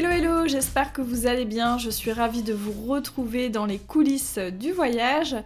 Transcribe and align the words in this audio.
Hello 0.00 0.12
hello, 0.12 0.46
j'espère 0.46 0.94
que 0.94 1.02
vous 1.02 1.26
allez 1.26 1.44
bien, 1.44 1.76
je 1.76 1.90
suis 1.90 2.10
ravie 2.10 2.42
de 2.42 2.54
vous 2.54 2.90
retrouver 2.90 3.50
dans 3.50 3.66
les 3.66 3.78
coulisses 3.78 4.38
du 4.38 4.72
voyage. 4.72 5.36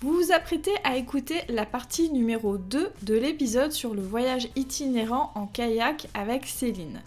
Vous 0.00 0.12
vous 0.12 0.30
apprêtez 0.30 0.70
à 0.84 0.96
écouter 0.96 1.40
la 1.48 1.66
partie 1.66 2.10
numéro 2.10 2.56
2 2.56 2.92
de 3.02 3.14
l'épisode 3.14 3.72
sur 3.72 3.92
le 3.92 4.02
voyage 4.02 4.46
itinérant 4.54 5.32
en 5.34 5.46
kayak 5.48 6.06
avec 6.14 6.46
Céline. 6.46 7.02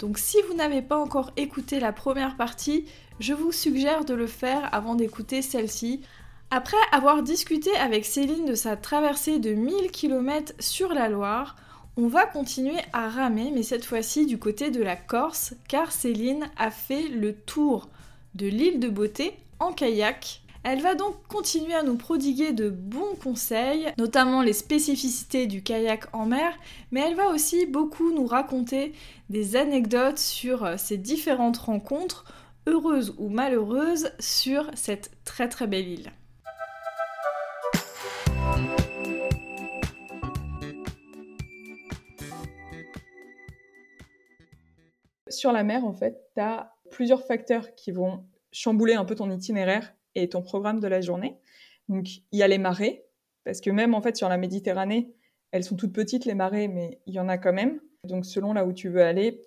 Donc 0.00 0.18
si 0.18 0.36
vous 0.46 0.54
n'avez 0.54 0.82
pas 0.82 0.98
encore 0.98 1.30
écouté 1.38 1.80
la 1.80 1.92
première 1.92 2.36
partie, 2.36 2.84
je 3.20 3.32
vous 3.32 3.52
suggère 3.52 4.04
de 4.04 4.12
le 4.12 4.26
faire 4.26 4.68
avant 4.74 4.96
d'écouter 4.96 5.40
celle-ci. 5.40 6.02
Après 6.50 6.76
avoir 6.92 7.22
discuté 7.22 7.74
avec 7.78 8.04
Céline 8.04 8.44
de 8.44 8.54
sa 8.54 8.76
traversée 8.76 9.38
de 9.38 9.54
1000 9.54 9.90
km 9.92 10.52
sur 10.58 10.92
la 10.92 11.08
Loire, 11.08 11.56
on 11.96 12.06
va 12.06 12.24
continuer 12.24 12.78
à 12.92 13.08
ramer, 13.08 13.50
mais 13.52 13.62
cette 13.62 13.84
fois-ci 13.84 14.26
du 14.26 14.38
côté 14.38 14.70
de 14.70 14.82
la 14.82 14.96
Corse, 14.96 15.54
car 15.68 15.92
Céline 15.92 16.48
a 16.56 16.70
fait 16.70 17.08
le 17.08 17.34
tour 17.34 17.88
de 18.34 18.46
l'île 18.46 18.80
de 18.80 18.88
Beauté 18.88 19.34
en 19.58 19.72
kayak. 19.72 20.40
Elle 20.62 20.82
va 20.82 20.94
donc 20.94 21.14
continuer 21.26 21.74
à 21.74 21.82
nous 21.82 21.96
prodiguer 21.96 22.52
de 22.52 22.68
bons 22.68 23.14
conseils, 23.22 23.88
notamment 23.98 24.42
les 24.42 24.52
spécificités 24.52 25.46
du 25.46 25.62
kayak 25.62 26.06
en 26.14 26.26
mer, 26.26 26.52
mais 26.90 27.00
elle 27.00 27.16
va 27.16 27.30
aussi 27.30 27.66
beaucoup 27.66 28.12
nous 28.12 28.26
raconter 28.26 28.92
des 29.30 29.56
anecdotes 29.56 30.18
sur 30.18 30.78
ses 30.78 30.96
différentes 30.98 31.58
rencontres, 31.58 32.24
heureuses 32.66 33.14
ou 33.18 33.28
malheureuses, 33.30 34.10
sur 34.20 34.70
cette 34.74 35.10
très 35.24 35.48
très 35.48 35.66
belle 35.66 35.88
île. 35.88 36.12
Sur 45.30 45.52
la 45.52 45.64
mer, 45.64 45.84
en 45.84 45.92
fait, 45.92 46.22
tu 46.34 46.40
as 46.40 46.74
plusieurs 46.90 47.24
facteurs 47.24 47.74
qui 47.74 47.92
vont 47.92 48.24
chambouler 48.52 48.94
un 48.94 49.04
peu 49.04 49.14
ton 49.14 49.30
itinéraire 49.30 49.94
et 50.14 50.28
ton 50.28 50.42
programme 50.42 50.80
de 50.80 50.88
la 50.88 51.00
journée. 51.00 51.36
Donc, 51.88 52.08
il 52.32 52.38
y 52.38 52.42
a 52.42 52.48
les 52.48 52.58
marées, 52.58 53.04
parce 53.44 53.60
que 53.60 53.70
même 53.70 53.94
en 53.94 54.02
fait 54.02 54.16
sur 54.16 54.28
la 54.28 54.36
Méditerranée, 54.36 55.14
elles 55.52 55.64
sont 55.64 55.76
toutes 55.76 55.92
petites 55.92 56.24
les 56.24 56.34
marées, 56.34 56.68
mais 56.68 57.00
il 57.06 57.14
y 57.14 57.20
en 57.20 57.28
a 57.28 57.38
quand 57.38 57.52
même. 57.52 57.80
Donc, 58.04 58.24
selon 58.24 58.52
là 58.52 58.64
où 58.64 58.72
tu 58.72 58.88
veux 58.88 59.02
aller, 59.02 59.42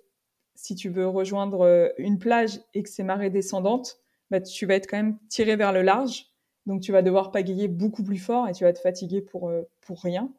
si 0.54 0.74
tu 0.74 0.88
veux 0.88 1.08
rejoindre 1.08 1.62
euh, 1.62 1.88
une 1.98 2.18
plage 2.18 2.60
et 2.74 2.82
que 2.82 2.88
c'est 2.88 3.02
marée 3.02 3.30
descendante, 3.30 3.98
bah, 4.30 4.40
tu 4.40 4.66
vas 4.66 4.74
être 4.74 4.88
quand 4.88 4.96
même 4.96 5.18
tiré 5.28 5.56
vers 5.56 5.72
le 5.72 5.82
large. 5.82 6.26
Donc, 6.66 6.80
tu 6.80 6.92
vas 6.92 7.02
devoir 7.02 7.30
pagayer 7.30 7.68
beaucoup 7.68 8.04
plus 8.04 8.18
fort 8.18 8.48
et 8.48 8.52
tu 8.52 8.64
vas 8.64 8.72
te 8.72 8.78
fatiguer 8.78 9.20
pour, 9.20 9.48
euh, 9.48 9.62
pour 9.80 10.00
rien. 10.02 10.32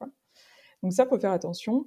Donc, 0.82 0.94
ça, 0.94 1.06
faut 1.06 1.20
faire 1.20 1.32
attention. 1.32 1.86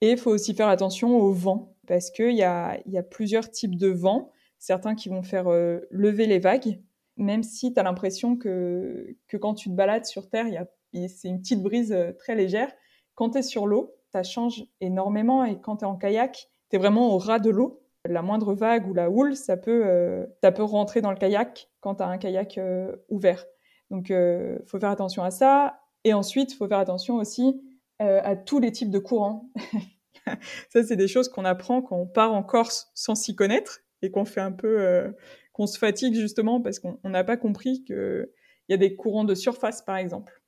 Et 0.00 0.12
il 0.12 0.18
faut 0.18 0.30
aussi 0.30 0.54
faire 0.54 0.68
attention 0.68 1.18
au 1.18 1.32
vent 1.32 1.74
parce 1.88 2.10
qu'il 2.10 2.36
y 2.36 2.42
a, 2.44 2.78
y 2.86 2.98
a 2.98 3.02
plusieurs 3.02 3.50
types 3.50 3.76
de 3.76 3.88
vents, 3.88 4.30
certains 4.58 4.94
qui 4.94 5.08
vont 5.08 5.22
faire 5.22 5.48
euh, 5.48 5.80
lever 5.90 6.26
les 6.26 6.38
vagues, 6.38 6.80
même 7.16 7.42
si 7.42 7.72
tu 7.72 7.80
as 7.80 7.82
l'impression 7.82 8.36
que, 8.36 9.16
quand 9.40 9.54
tu 9.54 9.70
te 9.70 9.74
balades 9.74 10.04
sur 10.04 10.28
Terre, 10.28 10.66
c'est 10.92 11.28
une 11.28 11.40
petite 11.40 11.62
brise 11.62 11.92
euh, 11.92 12.12
très 12.12 12.34
légère. 12.34 12.70
Quand 13.14 13.30
tu 13.30 13.38
es 13.38 13.42
sur 13.42 13.66
l'eau, 13.66 13.94
ça 14.12 14.22
change 14.22 14.64
énormément 14.80 15.44
et 15.44 15.60
quand 15.60 15.78
tu 15.78 15.84
es 15.84 15.88
en 15.88 15.96
kayak, 15.96 16.48
tu 16.70 16.76
es 16.76 16.78
vraiment 16.78 17.12
au 17.12 17.18
ras 17.18 17.40
de 17.40 17.50
l'eau. 17.50 17.82
La 18.04 18.22
moindre 18.22 18.54
vague 18.54 18.86
ou 18.86 18.94
la 18.94 19.10
houle, 19.10 19.34
ça 19.34 19.56
peut, 19.56 19.82
euh, 19.86 20.26
ça 20.42 20.52
peut 20.52 20.62
rentrer 20.62 21.00
dans 21.00 21.10
le 21.10 21.16
kayak 21.16 21.68
quand 21.80 21.96
tu 21.96 22.02
as 22.02 22.06
un 22.06 22.18
kayak 22.18 22.60
ouvert. 23.08 23.44
Donc, 23.90 24.10
il 24.10 24.62
faut 24.66 24.78
faire 24.78 24.90
attention 24.90 25.22
à 25.24 25.30
ça. 25.30 25.80
Et 26.04 26.12
ensuite, 26.14 26.52
il 26.52 26.56
faut 26.56 26.68
faire 26.68 26.78
attention 26.78 27.16
aussi 27.16 27.60
à 27.98 28.36
tous 28.36 28.60
les 28.60 28.70
types 28.70 28.90
de 28.90 28.98
courants. 28.98 29.50
ça, 30.70 30.82
c'est 30.82 30.96
des 30.96 31.08
choses 31.08 31.28
qu'on 31.28 31.44
apprend 31.44 31.82
quand 31.82 31.96
on 31.96 32.06
part 32.06 32.32
en 32.32 32.42
Corse 32.42 32.90
sans 32.94 33.14
s'y 33.14 33.34
connaître 33.34 33.80
et 34.02 34.10
qu'on 34.10 34.24
fait 34.24 34.40
un 34.40 34.52
peu, 34.52 34.80
euh, 34.80 35.10
qu'on 35.52 35.66
se 35.66 35.78
fatigue 35.78 36.14
justement 36.14 36.60
parce 36.60 36.78
qu'on 36.78 36.98
n'a 37.04 37.24
pas 37.24 37.36
compris 37.36 37.82
qu'il 37.84 38.28
y 38.68 38.74
a 38.74 38.76
des 38.76 38.96
courants 38.96 39.24
de 39.24 39.34
surface, 39.34 39.82
par 39.82 39.96
exemple. 39.96 40.42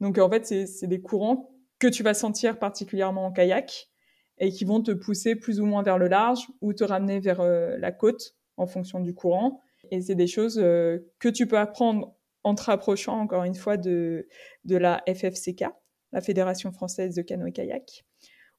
Donc, 0.00 0.18
en 0.18 0.30
fait, 0.30 0.46
c'est 0.46 0.86
des 0.86 1.00
courants 1.00 1.54
que 1.78 1.86
tu 1.86 2.02
vas 2.02 2.14
sentir 2.14 2.58
particulièrement 2.58 3.26
en 3.26 3.32
kayak 3.32 3.90
et 4.38 4.50
qui 4.50 4.64
vont 4.64 4.82
te 4.82 4.90
pousser 4.90 5.36
plus 5.36 5.60
ou 5.60 5.66
moins 5.66 5.82
vers 5.82 5.98
le 5.98 6.08
large 6.08 6.46
ou 6.60 6.72
te 6.72 6.82
ramener 6.82 7.20
vers 7.20 7.40
euh, 7.40 7.76
la 7.78 7.92
côte 7.92 8.34
en 8.56 8.66
fonction 8.66 9.00
du 9.00 9.14
courant. 9.14 9.60
Et 9.90 10.00
c'est 10.00 10.14
des 10.14 10.26
choses 10.26 10.58
euh, 10.58 10.98
que 11.18 11.28
tu 11.28 11.46
peux 11.46 11.58
apprendre 11.58 12.16
en 12.42 12.54
te 12.54 12.62
rapprochant, 12.62 13.18
encore 13.20 13.44
une 13.44 13.54
fois, 13.54 13.76
de, 13.76 14.26
la 14.64 15.02
FFCK, 15.06 15.64
la 16.12 16.20
Fédération 16.20 16.72
française 16.72 17.14
de 17.14 17.22
canoë-kayak 17.22 18.04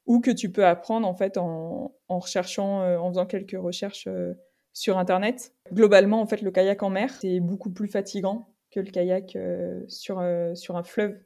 ou 0.06 0.20
que 0.20 0.32
tu 0.32 0.52
peux 0.52 0.66
apprendre 0.66 1.08
en 1.08 1.14
fait 1.14 1.38
en, 1.38 1.94
recherchant, 2.10 2.82
euh, 2.82 2.98
en 2.98 3.10
faisant 3.10 3.26
quelques 3.26 3.58
recherches 3.60 4.08
euh, 4.08 4.34
sur 4.74 4.98
Internet. 4.98 5.54
Globalement, 5.72 6.22
en 6.22 6.26
fait, 6.26 6.42
le 6.42 6.52
kayak 6.52 6.84
en 6.84 6.90
mer, 6.90 7.14
c'est 7.22 7.40
beaucoup 7.40 7.72
plus 7.72 7.88
fatigant 7.88 8.54
que 8.72 8.80
le 8.80 8.90
kayak 8.90 9.36
euh, 9.36 9.82
sur, 9.88 10.24
sur 10.56 10.78
un 10.78 10.84
fleuve. 10.84 11.18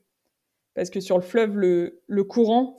Parce 0.73 0.89
que 0.89 0.99
sur 0.99 1.17
le 1.17 1.23
fleuve, 1.23 1.57
le, 1.57 2.01
le 2.07 2.23
courant, 2.23 2.75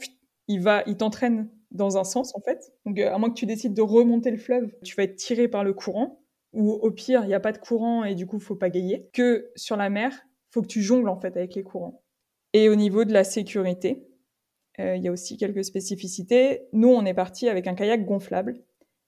il 0.48 0.60
va, 0.60 0.82
il 0.86 0.96
t'entraîne 0.96 1.48
dans 1.70 1.96
un 1.96 2.04
sens, 2.04 2.34
en 2.36 2.40
fait. 2.40 2.72
Donc, 2.84 2.98
à 2.98 3.16
moins 3.18 3.30
que 3.30 3.34
tu 3.34 3.46
décides 3.46 3.74
de 3.74 3.82
remonter 3.82 4.30
le 4.30 4.36
fleuve, 4.36 4.70
tu 4.84 4.94
vas 4.96 5.04
être 5.04 5.16
tiré 5.16 5.48
par 5.48 5.64
le 5.64 5.72
courant. 5.72 6.20
Ou 6.52 6.72
au 6.72 6.90
pire, 6.90 7.22
il 7.24 7.28
n'y 7.28 7.34
a 7.34 7.40
pas 7.40 7.52
de 7.52 7.58
courant 7.58 8.04
et 8.04 8.14
du 8.14 8.26
coup, 8.26 8.38
faut 8.38 8.54
pas 8.54 8.70
gailler. 8.70 9.08
Que 9.12 9.50
sur 9.56 9.76
la 9.76 9.90
mer, 9.90 10.12
faut 10.50 10.62
que 10.62 10.68
tu 10.68 10.82
jongles, 10.82 11.08
en 11.08 11.18
fait, 11.20 11.36
avec 11.36 11.54
les 11.54 11.62
courants. 11.62 12.02
Et 12.52 12.68
au 12.68 12.74
niveau 12.74 13.04
de 13.04 13.12
la 13.12 13.24
sécurité, 13.24 14.02
euh, 14.02 14.15
il 14.78 15.02
y 15.02 15.08
a 15.08 15.12
aussi 15.12 15.36
quelques 15.36 15.64
spécificités. 15.64 16.68
Nous, 16.72 16.88
on 16.88 17.04
est 17.04 17.14
parti 17.14 17.48
avec 17.48 17.66
un 17.66 17.74
kayak 17.74 18.04
gonflable. 18.04 18.62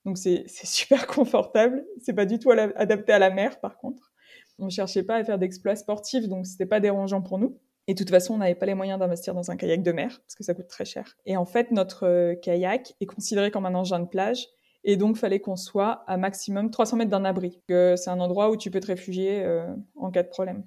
Donc, 0.05 0.19
c'est 0.19 0.45
super 0.65 1.07
confortable. 1.07 1.85
C'est 2.01 2.15
pas 2.15 2.27
du 2.27 2.39
tout 2.39 2.51
adapté 2.51 3.13
à 3.13 3.19
la 3.19 3.31
mer, 3.31 3.61
par 3.61 3.79
contre. 3.79 4.13
On 4.59 4.71
cherchait 4.71 5.05
pas 5.05 5.17
à 5.17 5.25
faire 5.25 5.39
d'exploits 5.39 5.77
sportifs, 5.77 6.29
donc 6.29 6.47
c'était 6.47 6.67
pas 6.67 6.81
dérangeant 6.81 7.23
pour 7.23 7.39
nous. 7.39 7.59
Et 7.87 7.95
de 7.95 7.99
toute 7.99 8.11
façon, 8.11 8.35
on 8.35 8.39
n'avait 8.39 8.55
pas 8.55 8.67
les 8.67 8.75
moyens 8.75 8.99
d'investir 8.99 9.35
dans 9.35 9.51
un 9.51 9.57
kayak 9.57 9.83
de 9.83 9.93
mer, 9.93 10.21
parce 10.21 10.35
que 10.35 10.45
ça 10.45 10.53
coûte 10.53 10.69
très 10.69 10.85
cher. 10.85 11.17
Et 11.25 11.37
en 11.37 11.47
fait, 11.47 11.71
notre 11.71 12.07
euh, 12.07 12.35
kayak 12.35 12.95
est 13.01 13.07
considéré 13.07 13.51
comme 13.51 13.67
un 13.67 13.75
engin 13.75 14.01
de 14.01 14.07
plage, 14.07 14.47
et 14.85 14.97
donc 14.97 15.17
fallait 15.17 15.41
qu'on 15.41 15.57
soit 15.57 16.05
à 16.07 16.17
maximum 16.17 16.71
300 16.71 16.99
mètres 16.99 17.11
d'un 17.11 17.25
abri. 17.25 17.61
C'est 17.69 18.09
un 18.09 18.21
endroit 18.21 18.51
où 18.51 18.57
tu 18.57 18.71
peux 18.71 18.81
te 18.81 18.87
réfugier 18.89 19.43
euh, 19.43 19.67
en 19.97 20.11
cas 20.11 20.23
de 20.23 20.29
problème. 20.29 20.65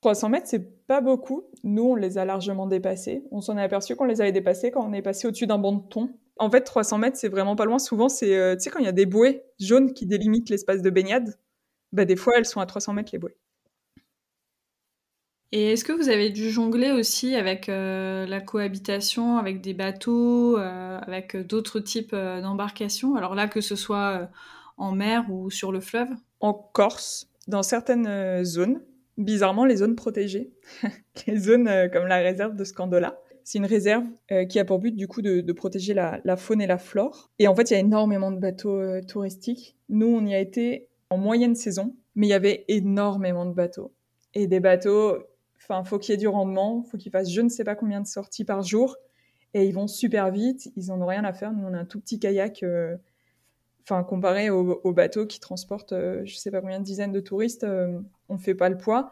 300 0.00 0.28
mètres, 0.28 0.46
c'est 0.48 0.86
pas 0.86 1.00
beaucoup. 1.00 1.44
Nous, 1.64 1.82
on 1.82 1.94
les 1.96 2.18
a 2.18 2.24
largement 2.24 2.66
dépassés. 2.66 3.24
On 3.30 3.40
s'en 3.40 3.58
est 3.58 3.62
aperçu 3.62 3.96
qu'on 3.96 4.04
les 4.04 4.20
avait 4.20 4.32
dépassés 4.32 4.70
quand 4.70 4.88
on 4.88 4.92
est 4.92 5.02
passé 5.02 5.26
au-dessus 5.26 5.46
d'un 5.46 5.58
banc 5.58 5.72
de 5.72 5.88
thon. 5.88 6.10
En 6.38 6.50
fait, 6.50 6.60
300 6.60 6.98
mètres, 6.98 7.16
c'est 7.16 7.28
vraiment 7.28 7.56
pas 7.56 7.64
loin. 7.64 7.80
Souvent, 7.80 8.08
c'est, 8.08 8.36
euh, 8.36 8.54
tu 8.54 8.62
sais, 8.62 8.70
quand 8.70 8.78
il 8.78 8.84
y 8.84 8.88
a 8.88 8.92
des 8.92 9.06
bouées 9.06 9.42
jaunes 9.58 9.92
qui 9.92 10.06
délimitent 10.06 10.50
l'espace 10.50 10.82
de 10.82 10.90
baignade, 10.90 11.36
bah, 11.92 12.04
des 12.04 12.14
fois, 12.14 12.34
elles 12.36 12.46
sont 12.46 12.60
à 12.60 12.66
300 12.66 12.92
mètres, 12.92 13.10
les 13.12 13.18
bouées. 13.18 13.36
Et 15.50 15.72
est-ce 15.72 15.82
que 15.82 15.92
vous 15.92 16.10
avez 16.10 16.30
dû 16.30 16.50
jongler 16.50 16.92
aussi 16.92 17.34
avec 17.34 17.68
euh, 17.68 18.26
la 18.26 18.40
cohabitation, 18.40 19.38
avec 19.38 19.62
des 19.62 19.72
bateaux, 19.74 20.58
euh, 20.58 20.98
avec 21.00 21.36
d'autres 21.36 21.80
types 21.80 22.14
d'embarcations? 22.14 23.16
Alors 23.16 23.34
là, 23.34 23.48
que 23.48 23.62
ce 23.62 23.74
soit 23.74 24.28
en 24.76 24.92
mer 24.92 25.24
ou 25.30 25.50
sur 25.50 25.72
le 25.72 25.80
fleuve? 25.80 26.10
En 26.40 26.52
Corse, 26.52 27.30
dans 27.48 27.62
certaines 27.62 28.44
zones, 28.44 28.82
bizarrement 29.18 29.64
les 29.64 29.76
zones 29.76 29.96
protégées, 29.96 30.52
les 31.26 31.36
zones 31.36 31.68
euh, 31.68 31.88
comme 31.88 32.06
la 32.06 32.18
réserve 32.18 32.56
de 32.56 32.64
Scandola. 32.64 33.20
C'est 33.44 33.58
une 33.58 33.66
réserve 33.66 34.04
euh, 34.30 34.44
qui 34.44 34.58
a 34.58 34.64
pour 34.64 34.78
but 34.78 34.94
du 34.94 35.08
coup 35.08 35.22
de, 35.22 35.52
protéger 35.52 35.94
la, 35.94 36.36
faune 36.36 36.60
et 36.60 36.66
la 36.66 36.78
flore. 36.78 37.30
Et 37.38 37.48
en 37.48 37.54
fait, 37.54 37.70
il 37.70 37.74
y 37.74 37.76
a 37.76 37.80
énormément 37.80 38.30
de 38.30 38.38
bateaux 38.38 38.78
euh, 38.78 39.00
touristiques. 39.00 39.76
Nous, 39.88 40.06
on 40.06 40.24
y 40.26 40.34
a 40.34 40.38
été 40.38 40.88
en 41.10 41.16
moyenne 41.16 41.54
saison, 41.54 41.96
mais 42.14 42.26
il 42.26 42.30
y 42.30 42.34
avait 42.34 42.64
énormément 42.68 43.46
de 43.46 43.54
bateaux. 43.54 43.92
Et 44.34 44.46
des 44.46 44.60
bateaux, 44.60 45.16
enfin, 45.56 45.82
faut 45.82 45.98
qu'il 45.98 46.12
y 46.12 46.14
ait 46.14 46.18
du 46.18 46.28
rendement, 46.28 46.82
faut 46.82 46.98
qu'ils 46.98 47.10
fassent 47.10 47.32
je 47.32 47.40
ne 47.40 47.48
sais 47.48 47.64
pas 47.64 47.74
combien 47.74 48.02
de 48.02 48.06
sorties 48.06 48.44
par 48.44 48.62
jour. 48.62 48.96
Et 49.54 49.64
ils 49.64 49.72
vont 49.72 49.86
super 49.86 50.30
vite, 50.30 50.70
ils 50.76 50.92
en 50.92 51.00
ont 51.00 51.06
rien 51.06 51.24
à 51.24 51.32
faire. 51.32 51.52
Nous, 51.52 51.66
on 51.66 51.72
a 51.72 51.78
un 51.78 51.86
tout 51.86 52.00
petit 52.00 52.20
kayak 52.20 52.62
enfin 53.82 54.04
comparé 54.04 54.50
aux, 54.50 54.92
bateaux 54.92 55.24
qui 55.24 55.40
transportent 55.40 55.94
je 55.94 56.24
je 56.26 56.36
sais 56.36 56.50
pas 56.50 56.60
combien 56.60 56.78
de 56.78 56.84
dizaines 56.84 57.12
de 57.12 57.20
touristes, 57.20 57.66
on 58.28 58.38
fait 58.38 58.54
pas 58.54 58.68
le 58.68 58.76
poids. 58.76 59.10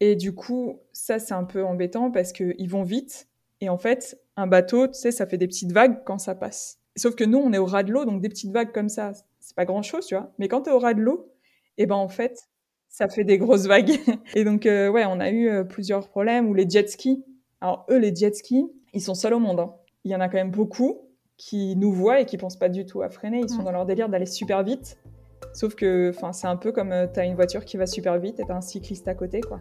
Et 0.00 0.16
du 0.16 0.34
coup, 0.34 0.80
ça, 0.92 1.18
c'est 1.18 1.34
un 1.34 1.44
peu 1.44 1.64
embêtant 1.64 2.10
parce 2.10 2.32
qu'ils 2.32 2.68
vont 2.68 2.82
vite. 2.82 3.28
Et 3.60 3.68
en 3.68 3.78
fait, 3.78 4.20
un 4.36 4.46
bateau, 4.46 4.88
tu 4.88 4.94
sais, 4.94 5.12
ça 5.12 5.26
fait 5.26 5.38
des 5.38 5.46
petites 5.46 5.72
vagues 5.72 6.02
quand 6.04 6.18
ça 6.18 6.34
passe. 6.34 6.80
Sauf 6.96 7.14
que 7.14 7.24
nous, 7.24 7.38
on 7.38 7.52
est 7.52 7.58
au 7.58 7.66
ras 7.66 7.84
de 7.84 7.92
l'eau, 7.92 8.04
donc 8.04 8.20
des 8.20 8.28
petites 8.28 8.50
vagues 8.50 8.72
comme 8.72 8.88
ça, 8.88 9.12
c'est 9.40 9.54
pas 9.54 9.64
grand 9.64 9.82
chose, 9.82 10.06
tu 10.06 10.14
vois. 10.14 10.32
Mais 10.38 10.48
quand 10.48 10.62
tu 10.62 10.70
es 10.70 10.72
au 10.72 10.78
ras 10.78 10.94
de 10.94 11.00
l'eau, 11.00 11.32
et 11.78 11.84
eh 11.84 11.86
ben 11.86 11.94
en 11.94 12.08
fait, 12.08 12.48
ça 12.88 13.08
fait 13.08 13.24
des 13.24 13.38
grosses 13.38 13.66
vagues. 13.66 13.98
et 14.34 14.44
donc, 14.44 14.66
euh, 14.66 14.88
ouais, 14.88 15.04
on 15.06 15.18
a 15.20 15.30
eu 15.30 15.48
euh, 15.48 15.64
plusieurs 15.64 16.08
problèmes. 16.08 16.48
Ou 16.48 16.54
les 16.54 16.68
jet 16.68 16.88
skis. 16.88 17.24
Alors, 17.60 17.86
eux, 17.90 17.98
les 17.98 18.14
jet 18.14 18.34
skis, 18.34 18.66
ils 18.92 19.00
sont 19.00 19.14
seuls 19.14 19.34
au 19.34 19.38
monde. 19.38 19.60
Hein. 19.60 19.74
Il 20.04 20.10
y 20.10 20.16
en 20.16 20.20
a 20.20 20.28
quand 20.28 20.36
même 20.36 20.50
beaucoup 20.50 20.98
qui 21.38 21.74
nous 21.76 21.92
voient 21.92 22.20
et 22.20 22.26
qui 22.26 22.36
pensent 22.36 22.58
pas 22.58 22.68
du 22.68 22.84
tout 22.84 23.02
à 23.02 23.08
freiner. 23.08 23.40
Ils 23.40 23.48
sont 23.48 23.62
dans 23.62 23.72
leur 23.72 23.86
délire 23.86 24.08
d'aller 24.08 24.26
super 24.26 24.62
vite. 24.62 24.98
Sauf 25.52 25.74
que, 25.74 26.12
c'est 26.32 26.46
un 26.46 26.56
peu 26.56 26.72
comme 26.72 26.94
tu 27.12 27.20
as 27.20 27.24
une 27.24 27.34
voiture 27.34 27.64
qui 27.64 27.76
va 27.76 27.86
super 27.86 28.18
vite 28.18 28.40
et 28.40 28.44
t'as 28.44 28.56
un 28.56 28.60
cycliste 28.60 29.06
à 29.08 29.14
côté, 29.14 29.40
quoi. 29.40 29.60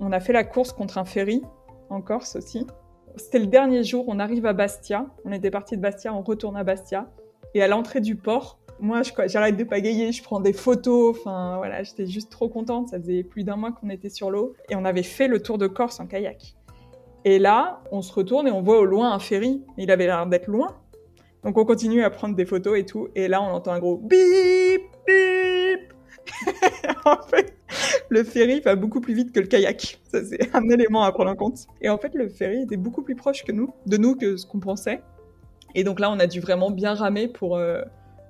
On 0.00 0.12
a 0.12 0.20
fait 0.20 0.32
la 0.32 0.44
course 0.44 0.72
contre 0.72 0.96
un 0.96 1.04
ferry 1.04 1.42
en 1.90 2.00
Corse 2.00 2.36
aussi. 2.36 2.66
C'était 3.16 3.40
le 3.40 3.46
dernier 3.46 3.82
jour, 3.82 4.04
on 4.08 4.20
arrive 4.20 4.46
à 4.46 4.52
Bastia. 4.52 5.06
On 5.24 5.32
était 5.32 5.50
parti 5.50 5.76
de 5.76 5.82
Bastia, 5.82 6.14
on 6.14 6.22
retourne 6.22 6.56
à 6.56 6.64
Bastia. 6.64 7.10
Et 7.54 7.62
à 7.62 7.68
l'entrée 7.68 8.00
du 8.00 8.14
port, 8.14 8.57
moi, 8.80 9.02
j'arrête 9.26 9.56
de 9.56 9.64
pagayer, 9.64 10.12
je 10.12 10.22
prends 10.22 10.40
des 10.40 10.52
photos. 10.52 11.16
Enfin, 11.18 11.56
voilà, 11.56 11.82
j'étais 11.82 12.06
juste 12.06 12.30
trop 12.30 12.48
contente. 12.48 12.88
Ça 12.88 12.98
faisait 12.98 13.22
plus 13.22 13.44
d'un 13.44 13.56
mois 13.56 13.72
qu'on 13.72 13.90
était 13.90 14.08
sur 14.08 14.30
l'eau. 14.30 14.54
Et 14.70 14.76
on 14.76 14.84
avait 14.84 15.02
fait 15.02 15.28
le 15.28 15.42
tour 15.42 15.58
de 15.58 15.66
Corse 15.66 16.00
en 16.00 16.06
kayak. 16.06 16.54
Et 17.24 17.38
là, 17.38 17.82
on 17.90 18.02
se 18.02 18.12
retourne 18.12 18.46
et 18.46 18.50
on 18.52 18.62
voit 18.62 18.78
au 18.78 18.84
loin 18.84 19.12
un 19.12 19.18
ferry. 19.18 19.62
Il 19.76 19.90
avait 19.90 20.06
l'air 20.06 20.26
d'être 20.26 20.46
loin. 20.46 20.76
Donc 21.44 21.56
on 21.56 21.64
continue 21.64 22.02
à 22.02 22.10
prendre 22.10 22.34
des 22.34 22.46
photos 22.46 22.78
et 22.78 22.84
tout. 22.84 23.08
Et 23.14 23.28
là, 23.28 23.42
on 23.42 23.46
entend 23.46 23.72
un 23.72 23.78
gros 23.78 23.96
bip, 23.96 24.82
bip. 25.06 25.92
en 27.04 27.22
fait, 27.26 27.54
le 28.08 28.22
ferry 28.22 28.60
va 28.60 28.76
beaucoup 28.76 29.00
plus 29.00 29.14
vite 29.14 29.32
que 29.32 29.40
le 29.40 29.46
kayak. 29.46 29.98
Ça, 30.04 30.24
c'est 30.24 30.54
un 30.54 30.68
élément 30.68 31.02
à 31.02 31.12
prendre 31.12 31.30
en 31.30 31.36
compte. 31.36 31.66
Et 31.80 31.88
en 31.88 31.98
fait, 31.98 32.14
le 32.14 32.28
ferry 32.28 32.62
était 32.62 32.76
beaucoup 32.76 33.02
plus 33.02 33.16
proche 33.16 33.44
que 33.44 33.52
nous, 33.52 33.72
de 33.86 33.96
nous 33.96 34.14
que 34.14 34.36
ce 34.36 34.46
qu'on 34.46 34.60
pensait. 34.60 35.00
Et 35.74 35.84
donc 35.84 36.00
là, 36.00 36.10
on 36.10 36.18
a 36.18 36.26
dû 36.26 36.40
vraiment 36.40 36.70
bien 36.70 36.94
ramer 36.94 37.28
pour, 37.28 37.56
euh, 37.56 37.82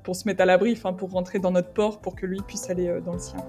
pour 0.09 0.17
se 0.17 0.27
mettre 0.27 0.41
à 0.41 0.47
l'abri, 0.47 0.73
enfin, 0.73 0.95
pour 0.95 1.11
rentrer 1.11 1.39
dans 1.39 1.51
notre 1.51 1.71
port 1.75 2.01
pour 2.01 2.17
que 2.17 2.25
lui 2.25 2.41
puisse 2.41 2.71
aller 2.71 2.89
euh, 2.89 2.99
dans 3.03 3.13
le 3.13 3.19
sien. 3.19 3.45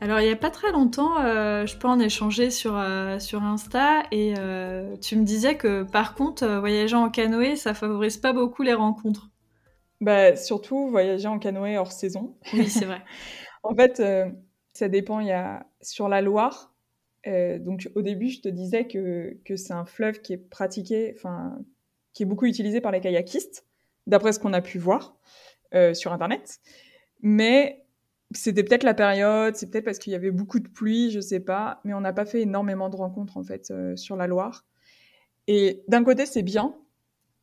Alors, 0.00 0.20
il 0.20 0.24
n'y 0.24 0.32
a 0.32 0.36
pas 0.36 0.48
très 0.48 0.72
longtemps, 0.72 1.20
euh, 1.20 1.66
je 1.66 1.76
peux 1.76 1.86
en 1.86 2.00
échanger 2.00 2.50
sur, 2.50 2.78
euh, 2.78 3.18
sur 3.18 3.42
Insta 3.42 4.04
et 4.10 4.32
euh, 4.38 4.96
tu 5.02 5.16
me 5.16 5.24
disais 5.24 5.58
que 5.58 5.82
par 5.82 6.14
contre, 6.14 6.46
voyager 6.46 6.96
en 6.96 7.10
canoë, 7.10 7.56
ça 7.56 7.74
favorise 7.74 8.16
pas 8.16 8.32
beaucoup 8.32 8.62
les 8.62 8.72
rencontres. 8.72 9.28
Bah, 10.00 10.34
surtout 10.34 10.88
voyager 10.88 11.28
en 11.28 11.38
canoë 11.38 11.76
hors 11.76 11.92
saison. 11.92 12.38
Oui, 12.54 12.70
c'est 12.70 12.86
vrai. 12.86 13.02
en 13.62 13.74
fait, 13.74 14.02
ça 14.72 14.88
dépend. 14.88 15.20
Il 15.20 15.26
y 15.26 15.32
a 15.32 15.66
sur 15.82 16.08
la 16.08 16.22
Loire. 16.22 16.72
Donc, 17.26 17.90
au 17.94 18.02
début, 18.02 18.28
je 18.28 18.40
te 18.40 18.48
disais 18.48 18.86
que, 18.86 19.36
c'est 19.56 19.72
un 19.72 19.84
fleuve 19.84 20.20
qui 20.20 20.32
est 20.32 20.38
pratiqué, 20.38 21.12
enfin, 21.16 21.58
qui 22.12 22.22
est 22.22 22.26
beaucoup 22.26 22.46
utilisé 22.46 22.80
par 22.80 22.92
les 22.92 23.00
kayakistes, 23.00 23.66
d'après 24.06 24.32
ce 24.32 24.38
qu'on 24.38 24.52
a 24.52 24.62
pu 24.62 24.78
voir 24.78 25.16
sur 25.92 26.12
Internet. 26.12 26.60
Mais 27.22 27.86
c'était 28.32 28.64
peut-être 28.64 28.82
la 28.82 28.94
période, 28.94 29.56
c'est 29.56 29.70
peut-être 29.70 29.84
parce 29.84 29.98
qu'il 29.98 30.12
y 30.12 30.16
avait 30.16 30.30
beaucoup 30.30 30.58
de 30.58 30.68
pluie, 30.68 31.10
je 31.10 31.20
sais 31.20 31.40
pas, 31.40 31.80
mais 31.84 31.94
on 31.94 32.00
n'a 32.00 32.12
pas 32.12 32.24
fait 32.24 32.42
énormément 32.42 32.88
de 32.88 32.96
rencontres 32.96 33.36
en 33.36 33.44
fait 33.44 33.70
euh, 33.70 33.96
sur 33.96 34.16
la 34.16 34.26
Loire. 34.26 34.64
Et 35.46 35.84
d'un 35.88 36.02
côté, 36.02 36.26
c'est 36.26 36.42
bien 36.42 36.74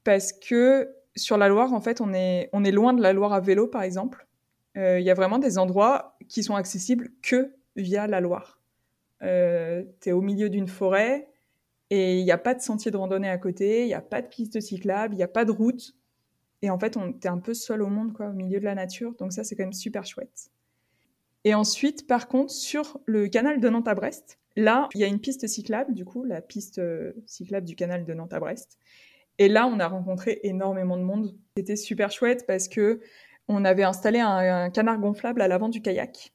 parce 0.03 0.33
que 0.33 0.93
sur 1.15 1.37
la 1.37 1.47
Loire, 1.47 1.73
en 1.73 1.79
fait, 1.79 2.01
on 2.01 2.13
est 2.13 2.49
loin 2.71 2.93
de 2.93 3.01
la 3.01 3.13
Loire 3.13 3.33
à 3.33 3.39
vélo, 3.39 3.67
par 3.67 3.83
exemple. 3.83 4.27
Euh, 4.75 4.99
il 4.99 5.05
y 5.05 5.11
a 5.11 5.13
vraiment 5.13 5.39
des 5.39 5.57
endroits 5.57 6.17
qui 6.27 6.43
sont 6.43 6.55
accessibles 6.55 7.11
que 7.21 7.53
via 7.75 8.07
la 8.07 8.19
Loire. 8.19 8.59
Euh, 9.23 9.83
tu 10.01 10.09
es 10.09 10.11
au 10.11 10.21
milieu 10.21 10.49
d'une 10.49 10.67
forêt 10.67 11.27
et 11.89 12.19
il 12.19 12.23
n'y 12.23 12.31
a 12.31 12.37
pas 12.37 12.53
de 12.53 12.61
sentier 12.61 12.91
de 12.91 12.97
randonnée 12.97 13.29
à 13.29 13.37
côté, 13.37 13.83
il 13.83 13.87
n'y 13.87 13.93
a 13.93 14.01
pas 14.01 14.21
de 14.21 14.27
piste 14.27 14.59
cyclable, 14.59 15.13
il 15.13 15.17
n'y 15.17 15.23
a 15.23 15.27
pas 15.27 15.45
de 15.45 15.51
route. 15.51 15.95
Et 16.61 16.69
en 16.69 16.79
fait, 16.79 16.97
on 16.97 17.13
es 17.21 17.27
un 17.27 17.39
peu 17.39 17.53
seul 17.53 17.81
au 17.81 17.87
monde, 17.87 18.13
quoi, 18.13 18.29
au 18.29 18.33
milieu 18.33 18.59
de 18.59 18.65
la 18.65 18.75
nature. 18.75 19.13
Donc 19.19 19.33
ça, 19.33 19.43
c'est 19.43 19.55
quand 19.55 19.63
même 19.63 19.73
super 19.73 20.05
chouette. 20.05 20.49
Et 21.43 21.53
ensuite, 21.53 22.07
par 22.07 22.27
contre, 22.27 22.51
sur 22.51 22.99
le 23.05 23.27
canal 23.27 23.59
de 23.59 23.69
Nantes 23.69 23.87
à 23.87 23.95
Brest, 23.95 24.39
là, 24.55 24.87
il 24.93 25.01
y 25.01 25.03
a 25.03 25.07
une 25.07 25.19
piste 25.19 25.45
cyclable, 25.47 25.93
du 25.93 26.05
coup, 26.05 26.23
la 26.23 26.41
piste 26.41 26.79
euh, 26.79 27.11
cyclable 27.25 27.67
du 27.67 27.75
canal 27.75 28.05
de 28.05 28.13
Nantes 28.13 28.33
à 28.33 28.39
Brest. 28.39 28.77
Et 29.39 29.49
là, 29.49 29.67
on 29.67 29.79
a 29.79 29.87
rencontré 29.87 30.39
énormément 30.43 30.97
de 30.97 31.03
monde. 31.03 31.35
C'était 31.57 31.75
super 31.75 32.11
chouette 32.11 32.45
parce 32.47 32.67
que 32.67 33.01
on 33.47 33.65
avait 33.65 33.83
installé 33.83 34.19
un, 34.19 34.69
canard 34.69 34.99
gonflable 34.99 35.41
à 35.41 35.47
l'avant 35.47 35.69
du 35.69 35.81
kayak. 35.81 36.31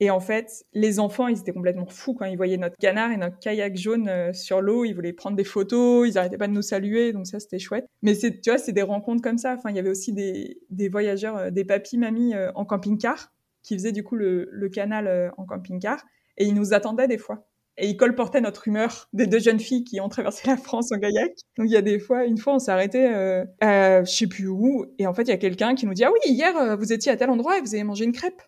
Et 0.00 0.10
en 0.10 0.20
fait, 0.20 0.64
les 0.72 0.98
enfants, 0.98 1.28
ils 1.28 1.38
étaient 1.38 1.52
complètement 1.52 1.86
fous 1.86 2.14
quand 2.14 2.24
ils 2.24 2.36
voyaient 2.36 2.56
notre 2.56 2.76
canard 2.76 3.12
et 3.12 3.16
notre 3.16 3.38
kayak 3.38 3.76
jaune 3.76 4.08
euh, 4.08 4.32
sur 4.32 4.62
l'eau. 4.62 4.84
Ils 4.84 4.94
voulaient 4.94 5.12
prendre 5.12 5.36
des 5.36 5.44
photos, 5.44 6.08
ils 6.08 6.14
n'arrêtaient 6.14 6.38
pas 6.38 6.48
de 6.48 6.52
nous 6.52 6.62
saluer, 6.62 7.12
donc 7.12 7.26
ça, 7.26 7.38
c'était 7.38 7.58
chouette. 7.58 7.86
Mais 8.02 8.14
c'est, 8.14 8.40
tu 8.40 8.50
vois, 8.50 8.58
c'est 8.58 8.72
des 8.72 8.82
rencontres 8.82 9.22
comme 9.22 9.38
ça. 9.38 9.54
Enfin, 9.54 9.70
il 9.70 9.76
y 9.76 9.78
avait 9.78 9.90
aussi 9.90 10.12
des, 10.12 10.88
voyageurs, 10.88 11.36
euh, 11.36 11.50
des 11.50 11.64
papis, 11.64 11.98
mamies 11.98 12.34
en 12.54 12.64
camping-car 12.64 13.30
qui 13.62 13.74
faisait 13.74 13.92
du 13.92 14.02
coup 14.02 14.16
le, 14.16 14.68
canal 14.72 15.06
euh, 15.06 15.30
en 15.36 15.44
camping-car. 15.44 16.02
Et 16.38 16.46
il 16.46 16.54
nous 16.54 16.72
attendait 16.72 17.08
des 17.08 17.18
fois. 17.18 17.46
Et 17.76 17.88
il 17.88 17.96
colportait 17.96 18.40
notre 18.40 18.68
humeur 18.68 19.08
des 19.12 19.26
deux 19.26 19.38
jeunes 19.38 19.60
filles 19.60 19.84
qui 19.84 20.00
ont 20.00 20.08
traversé 20.08 20.48
la 20.48 20.56
France 20.56 20.92
en 20.92 20.98
kayak. 20.98 21.32
Donc 21.56 21.66
il 21.66 21.72
y 21.72 21.76
a 21.76 21.82
des 21.82 21.98
fois, 21.98 22.24
une 22.24 22.38
fois, 22.38 22.54
on 22.54 22.58
s'est 22.58 22.72
arrêté, 22.72 23.06
euh, 23.06 23.44
je 23.62 24.10
sais 24.10 24.26
plus 24.26 24.48
où, 24.48 24.86
et 24.98 25.06
en 25.06 25.14
fait 25.14 25.22
il 25.22 25.28
y 25.28 25.32
a 25.32 25.38
quelqu'un 25.38 25.74
qui 25.74 25.86
nous 25.86 25.94
dit 25.94 26.04
ah 26.04 26.10
oui 26.12 26.18
hier 26.26 26.56
euh, 26.56 26.76
vous 26.76 26.92
étiez 26.92 27.10
à 27.12 27.16
tel 27.16 27.30
endroit 27.30 27.58
et 27.58 27.60
vous 27.60 27.74
avez 27.74 27.84
mangé 27.84 28.04
une 28.04 28.12
crêpe. 28.12 28.42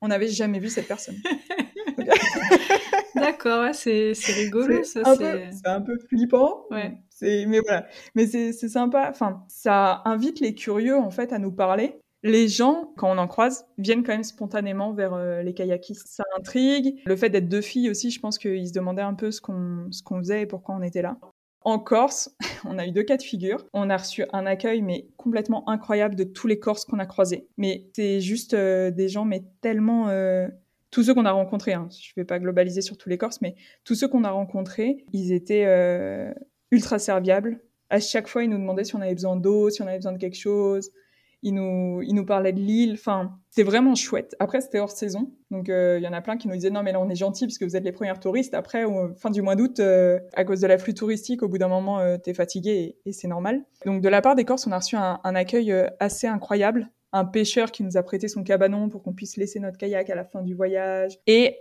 On 0.00 0.08
n'avait 0.08 0.28
jamais 0.28 0.58
vu 0.58 0.68
cette 0.68 0.86
personne. 0.86 1.16
D'accord, 3.14 3.74
c'est 3.74 4.12
rigolo 4.28 4.84
ça. 4.84 5.02
C'est 5.16 5.68
un 5.68 5.80
peu 5.80 5.98
flippant. 6.08 6.64
Ouais. 6.70 6.98
Mais 7.20 7.60
voilà, 7.60 7.86
mais 8.14 8.26
c'est 8.26 8.52
sympa. 8.52 9.08
Enfin, 9.10 9.44
ça 9.48 10.02
invite 10.04 10.40
les 10.40 10.54
curieux 10.54 10.96
en 10.96 11.10
fait 11.10 11.32
à 11.32 11.38
nous 11.38 11.52
parler 11.52 12.00
les 12.22 12.48
gens, 12.48 12.92
quand 12.96 13.10
on 13.10 13.18
en 13.18 13.28
croise, 13.28 13.66
viennent 13.78 14.02
quand 14.02 14.12
même 14.12 14.24
spontanément 14.24 14.92
vers 14.92 15.14
euh, 15.14 15.42
les 15.42 15.54
kayakistes. 15.54 16.08
Ça 16.08 16.24
intrigue. 16.36 17.00
Le 17.06 17.16
fait 17.16 17.30
d'être 17.30 17.48
deux 17.48 17.60
filles 17.60 17.90
aussi, 17.90 18.10
je 18.10 18.20
pense 18.20 18.38
qu'ils 18.38 18.68
se 18.68 18.72
demandaient 18.72 19.02
un 19.02 19.14
peu 19.14 19.30
ce 19.30 19.40
qu'on 19.40 19.86
ce 19.90 20.02
qu'on 20.02 20.18
faisait 20.18 20.42
et 20.42 20.46
pourquoi 20.46 20.74
on 20.74 20.82
était 20.82 21.02
là. 21.02 21.16
En 21.62 21.78
Corse, 21.78 22.34
on 22.64 22.78
a 22.78 22.86
eu 22.86 22.92
deux 22.92 23.02
cas 23.02 23.16
de 23.16 23.22
figure. 23.22 23.66
On 23.72 23.90
a 23.90 23.96
reçu 23.96 24.24
un 24.32 24.46
accueil 24.46 24.82
mais 24.82 25.08
complètement 25.16 25.68
incroyable 25.68 26.14
de 26.14 26.24
tous 26.24 26.46
les 26.46 26.58
Corses 26.58 26.84
qu'on 26.84 26.98
a 26.98 27.06
croisés. 27.06 27.48
Mais 27.56 27.86
c'est 27.94 28.20
juste 28.20 28.54
euh, 28.54 28.90
des 28.90 29.08
gens 29.08 29.24
mais 29.24 29.42
tellement 29.60 30.08
euh, 30.08 30.48
tous 30.90 31.04
ceux 31.04 31.14
qu'on 31.14 31.24
a 31.24 31.32
rencontrés. 31.32 31.74
Hein. 31.74 31.88
Je 31.90 32.12
vais 32.16 32.24
pas 32.24 32.38
globaliser 32.38 32.80
sur 32.80 32.96
tous 32.96 33.08
les 33.08 33.18
Corses, 33.18 33.40
mais 33.40 33.54
tous 33.84 33.94
ceux 33.94 34.08
qu'on 34.08 34.24
a 34.24 34.30
rencontrés, 34.30 35.04
ils 35.12 35.32
étaient 35.32 35.66
ultra 36.70 36.98
serviables. 36.98 37.60
À 37.90 38.00
chaque 38.00 38.28
fois, 38.28 38.44
ils 38.44 38.50
nous 38.50 38.58
demandaient 38.58 38.84
si 38.84 38.94
on 38.96 39.00
avait 39.00 39.14
besoin 39.14 39.36
d'eau, 39.36 39.70
si 39.70 39.82
on 39.82 39.86
avait 39.86 39.96
besoin 39.96 40.12
de 40.12 40.18
quelque 40.18 40.36
chose 40.36 40.90
il 41.42 41.54
nous, 41.54 42.02
nous 42.02 42.24
parlait 42.24 42.52
de 42.52 42.60
l'île. 42.60 42.94
Enfin, 42.94 43.38
c'est 43.50 43.62
vraiment 43.62 43.94
chouette. 43.94 44.34
Après, 44.40 44.60
c'était 44.60 44.78
hors 44.78 44.90
saison. 44.90 45.30
Donc, 45.50 45.68
euh, 45.68 45.98
il 45.98 46.04
y 46.04 46.08
en 46.08 46.12
a 46.12 46.20
plein 46.20 46.36
qui 46.36 46.48
nous 46.48 46.54
disaient 46.54 46.70
non, 46.70 46.82
mais 46.82 46.92
là, 46.92 47.00
on 47.00 47.08
est 47.08 47.16
gentil 47.16 47.46
parce 47.46 47.58
que 47.58 47.64
vous 47.64 47.76
êtes 47.76 47.84
les 47.84 47.92
premières 47.92 48.20
touristes. 48.20 48.54
Après, 48.54 48.84
fin 49.16 49.30
du 49.30 49.42
mois 49.42 49.56
d'août, 49.56 49.80
euh, 49.80 50.18
à 50.34 50.44
cause 50.44 50.60
de 50.60 50.66
la 50.66 50.78
flux 50.78 50.94
touristique, 50.94 51.42
au 51.42 51.48
bout 51.48 51.58
d'un 51.58 51.68
moment, 51.68 52.00
euh, 52.00 52.16
t'es 52.18 52.34
fatigué 52.34 52.96
et, 53.04 53.12
c'est 53.12 53.28
normal. 53.28 53.62
Donc, 53.86 54.02
de 54.02 54.08
la 54.08 54.20
part 54.20 54.34
des 54.34 54.44
Corses, 54.44 54.66
on 54.66 54.72
a 54.72 54.78
reçu 54.78 54.96
un 54.96 55.34
accueil 55.34 55.74
assez 56.00 56.26
incroyable. 56.26 56.90
Un 57.10 57.24
pêcheur 57.24 57.72
qui 57.72 57.82
nous 57.84 57.96
a 57.96 58.02
prêté 58.02 58.28
son 58.28 58.42
cabanon 58.42 58.90
pour 58.90 59.02
qu'on 59.02 59.14
puisse 59.14 59.38
laisser 59.38 59.60
notre 59.60 59.78
kayak 59.78 60.10
à 60.10 60.14
la 60.14 60.24
fin 60.24 60.42
du 60.42 60.54
voyage. 60.54 61.18
Et 61.26 61.58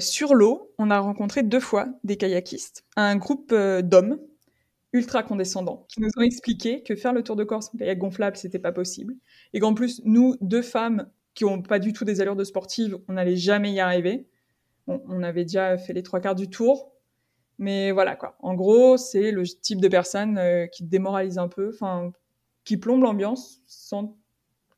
sur 0.00 0.34
l'eau, 0.34 0.70
on 0.78 0.90
a 0.90 0.98
rencontré 0.98 1.42
deux 1.42 1.60
fois 1.60 1.88
des 2.04 2.16
kayakistes. 2.16 2.84
Un 2.96 3.16
groupe 3.16 3.54
d'hommes 3.54 4.18
ultra 4.92 5.22
condescendants 5.22 5.86
qui 5.88 6.00
nous 6.00 6.10
ont 6.16 6.22
expliqué 6.22 6.82
que 6.82 6.94
faire 6.94 7.12
le 7.12 7.22
tour 7.22 7.36
de 7.36 7.44
Corse 7.44 7.70
en 7.74 7.78
kayak 7.78 7.98
gonflable, 7.98 8.36
c'était 8.36 8.58
pas 8.58 8.72
possible. 8.72 9.14
Et 9.52 9.60
qu'en 9.60 9.74
plus, 9.74 10.02
nous, 10.04 10.36
deux 10.40 10.62
femmes 10.62 11.08
qui 11.34 11.44
ont 11.44 11.62
pas 11.62 11.78
du 11.78 11.92
tout 11.92 12.04
des 12.04 12.20
allures 12.20 12.36
de 12.36 12.44
sportives, 12.44 12.98
on 13.08 13.14
n'allait 13.14 13.36
jamais 13.36 13.72
y 13.72 13.80
arriver. 13.80 14.28
on 14.86 15.22
avait 15.22 15.44
déjà 15.44 15.78
fait 15.78 15.92
les 15.92 16.02
trois 16.02 16.20
quarts 16.20 16.34
du 16.34 16.50
tour. 16.50 16.92
Mais 17.58 17.92
voilà, 17.92 18.16
quoi. 18.16 18.36
En 18.40 18.54
gros, 18.54 18.96
c'est 18.96 19.30
le 19.30 19.44
type 19.44 19.80
de 19.80 19.88
personne 19.88 20.38
euh, 20.38 20.66
qui 20.66 20.84
démoralise 20.84 21.38
un 21.38 21.48
peu, 21.48 21.70
enfin, 21.72 22.12
qui 22.64 22.76
plombe 22.76 23.02
l'ambiance 23.02 23.60
sans 23.66 24.16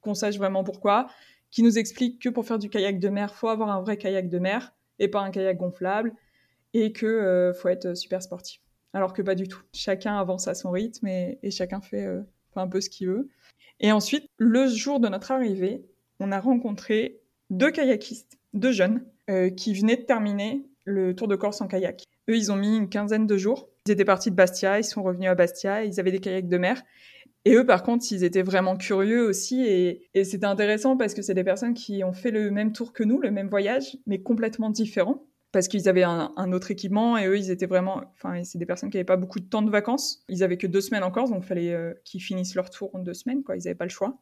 qu'on 0.02 0.14
sache 0.14 0.36
vraiment 0.36 0.64
pourquoi, 0.64 1.06
qui 1.50 1.62
nous 1.62 1.78
explique 1.78 2.20
que 2.20 2.28
pour 2.28 2.44
faire 2.44 2.58
du 2.58 2.68
kayak 2.68 2.98
de 2.98 3.08
mer, 3.08 3.34
faut 3.34 3.48
avoir 3.48 3.70
un 3.70 3.80
vrai 3.80 3.96
kayak 3.96 4.28
de 4.28 4.38
mer 4.38 4.74
et 4.98 5.08
pas 5.08 5.20
un 5.20 5.30
kayak 5.30 5.56
gonflable, 5.56 6.14
et 6.74 6.92
que 6.92 7.06
euh, 7.06 7.54
faut 7.54 7.68
être 7.68 7.96
super 7.96 8.22
sportif 8.22 8.60
alors 8.94 9.12
que 9.12 9.20
pas 9.20 9.34
du 9.34 9.48
tout. 9.48 9.60
Chacun 9.74 10.16
avance 10.16 10.48
à 10.48 10.54
son 10.54 10.70
rythme 10.70 11.06
et, 11.08 11.38
chacun 11.50 11.80
fait, 11.80 12.06
euh, 12.06 12.22
un 12.56 12.68
peu 12.68 12.80
ce 12.80 12.88
qu'il 12.88 13.08
veut. 13.08 13.28
Et 13.80 13.92
ensuite, 13.92 14.26
le 14.38 14.68
jour 14.68 15.00
de 15.00 15.08
notre 15.08 15.32
arrivée, 15.32 15.84
on 16.20 16.32
a 16.32 16.40
rencontré 16.40 17.20
deux 17.50 17.72
kayakistes, 17.72 18.38
deux 18.54 18.72
jeunes, 18.72 19.04
euh, 19.28 19.50
qui 19.50 19.74
venaient 19.74 19.96
de 19.96 20.02
terminer 20.02 20.64
le 20.84 21.14
Tour 21.14 21.28
de 21.28 21.34
Corse 21.34 21.60
en 21.60 21.66
kayak. 21.66 22.04
Eux, 22.30 22.36
ils 22.36 22.52
ont 22.52 22.56
mis 22.56 22.76
une 22.76 22.88
quinzaine 22.88 23.26
de 23.26 23.36
jours 23.36 23.68
Ils 23.86 23.92
étaient 23.92 24.04
partis 24.04 24.30
de 24.30 24.36
Bastia, 24.36 24.78
ils 24.78 24.84
sont 24.84 25.02
revenus 25.02 25.28
à 25.28 25.34
Bastia, 25.34 25.84
ils 25.84 25.98
avaient 25.98 26.12
des 26.12 26.20
kayaks 26.20 26.48
de 26.48 26.58
mer. 26.58 26.82
Et 27.44 27.54
eux, 27.56 27.66
par 27.66 27.82
contre, 27.82 28.06
ils 28.12 28.22
étaient 28.22 28.42
vraiment 28.42 28.76
curieux 28.76 29.26
aussi. 29.26 29.66
Et, 29.66 30.08
et 30.14 30.24
c'était 30.24 30.46
intéressant 30.46 30.96
parce 30.96 31.14
que 31.14 31.20
c'est 31.20 31.34
des 31.34 31.44
personnes 31.44 31.74
qui 31.74 32.04
ont 32.04 32.12
fait 32.12 32.30
le 32.30 32.50
même 32.50 32.72
tour 32.72 32.92
que 32.92 33.02
nous, 33.02 33.20
le 33.20 33.30
même 33.30 33.48
voyage, 33.48 33.98
mais 34.06 34.22
complètement 34.22 34.70
différent. 34.70 35.26
Parce 35.54 35.68
qu'ils 35.68 35.88
avaient 35.88 36.02
un, 36.02 36.52
autre 36.52 36.72
équipement 36.72 37.16
et 37.16 37.28
eux, 37.28 37.38
ils 37.38 37.52
étaient 37.52 37.66
vraiment. 37.66 38.02
Enfin, 38.14 38.42
c'est 38.42 38.58
des 38.58 38.66
personnes 38.66 38.90
qui 38.90 38.96
n'avaient 38.96 39.04
pas 39.04 39.16
beaucoup 39.16 39.38
de 39.38 39.44
temps 39.44 39.62
de 39.62 39.70
vacances. 39.70 40.24
Ils 40.28 40.42
avaient 40.42 40.56
que 40.56 40.66
deux 40.66 40.80
semaines 40.80 41.04
encore, 41.04 41.28
donc 41.30 41.44
il 41.44 41.46
fallait 41.46 41.72
euh, 41.72 41.94
qu'ils 42.04 42.20
finissent 42.20 42.56
leur 42.56 42.70
tour 42.70 42.90
en 42.92 42.98
deux 42.98 43.14
semaines, 43.14 43.44
quoi. 43.44 43.54
Ils 43.54 43.60
n'avaient 43.60 43.76
pas 43.76 43.84
le 43.84 43.90
choix. 43.90 44.18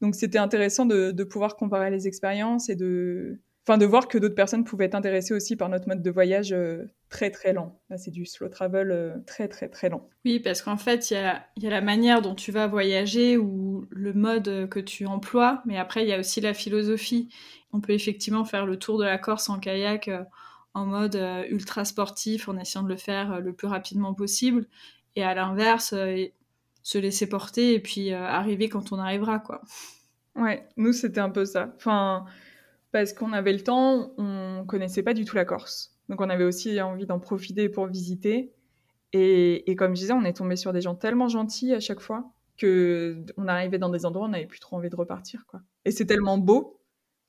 Donc 0.00 0.14
c'était 0.14 0.38
intéressant 0.38 0.86
de, 0.86 1.22
pouvoir 1.24 1.56
comparer 1.56 1.90
les 1.90 2.06
expériences 2.08 2.70
et 2.70 2.76
de, 2.76 3.42
enfin, 3.68 3.76
de 3.76 3.84
voir 3.84 4.08
que 4.08 4.16
d'autres 4.16 4.34
personnes 4.34 4.64
pouvaient 4.64 4.86
être 4.86 4.94
intéressées 4.94 5.34
aussi 5.34 5.54
par 5.54 5.68
notre 5.68 5.86
mode 5.86 6.00
de 6.00 6.10
voyage 6.10 6.54
euh, 6.54 6.86
très 7.10 7.30
très 7.30 7.52
lent. 7.52 7.78
Là, 7.90 7.98
c'est 7.98 8.10
du 8.10 8.24
slow 8.24 8.48
travel 8.48 8.90
euh, 8.90 9.16
très 9.26 9.48
très 9.48 9.68
très 9.68 9.90
lent. 9.90 10.08
Oui, 10.24 10.40
parce 10.40 10.62
qu'en 10.62 10.78
fait, 10.78 11.10
il 11.10 11.14
y 11.14 11.16
a, 11.18 11.44
la 11.60 11.82
manière 11.82 12.22
dont 12.22 12.34
tu 12.34 12.52
vas 12.52 12.68
voyager 12.68 13.36
ou 13.36 13.84
le 13.90 14.14
mode 14.14 14.70
que 14.70 14.80
tu 14.80 15.04
emploies, 15.04 15.62
mais 15.66 15.76
après, 15.76 16.04
il 16.04 16.08
y 16.08 16.14
a 16.14 16.18
aussi 16.18 16.40
la 16.40 16.54
philosophie. 16.54 17.28
On 17.74 17.82
peut 17.82 17.92
effectivement 17.92 18.46
faire 18.46 18.64
le 18.64 18.78
tour 18.78 18.98
de 18.98 19.04
la 19.04 19.18
Corse 19.18 19.50
en 19.50 19.58
kayak 19.58 20.08
en 20.74 20.86
mode 20.86 21.16
euh, 21.16 21.44
ultra 21.48 21.84
sportif, 21.84 22.48
en 22.48 22.58
essayant 22.58 22.82
de 22.82 22.88
le 22.88 22.96
faire 22.96 23.32
euh, 23.32 23.40
le 23.40 23.52
plus 23.52 23.68
rapidement 23.68 24.12
possible, 24.12 24.66
et 25.16 25.22
à 25.22 25.34
l'inverse, 25.34 25.92
euh, 25.92 26.26
se 26.82 26.98
laisser 26.98 27.28
porter 27.28 27.72
et 27.74 27.80
puis 27.80 28.12
arriver 28.12 28.68
quand 28.68 28.92
on 28.92 28.98
arrivera, 28.98 29.38
quoi. 29.38 29.62
Ouais, 30.36 30.68
nous, 30.76 30.92
c'était 30.92 31.20
un 31.20 31.30
peu 31.30 31.46
ça. 31.46 31.72
Enfin 31.76 32.26
parce 32.94 33.12
qu'on 33.12 33.32
avait 33.32 33.52
le 33.52 33.60
temps, 33.60 34.12
on 34.18 34.64
connaissait 34.68 35.02
pas 35.02 35.14
du 35.14 35.24
tout 35.24 35.34
la 35.34 35.44
Corse. 35.44 35.98
Donc 36.08 36.20
on 36.20 36.30
avait 36.30 36.44
aussi 36.44 36.80
envie 36.80 37.06
d'en 37.06 37.18
profiter 37.18 37.68
pour 37.68 37.88
visiter. 37.88 38.52
Et, 39.12 39.74
comme 39.76 39.96
je 39.96 40.02
disais, 40.02 40.12
on 40.12 40.24
est 40.24 40.36
tombé 40.36 40.54
sur 40.54 40.72
des 40.72 40.80
gens 40.80 40.94
tellement 40.94 41.26
gentils 41.26 41.74
à 41.74 41.80
chaque 41.80 41.98
fois 41.98 42.30
que 42.56 43.24
on 43.36 43.48
arrivait 43.48 43.78
dans 43.78 43.88
des 43.88 44.06
endroits 44.06 44.26
on 44.26 44.28
n'avait 44.28 44.46
plus 44.46 44.60
trop 44.60 44.76
envie 44.76 44.90
de 44.90 44.94
repartir. 44.94 45.44
Quoi. 45.48 45.60
Et 45.84 45.90
c'est 45.90 46.06
tellement 46.06 46.38
beau 46.38 46.78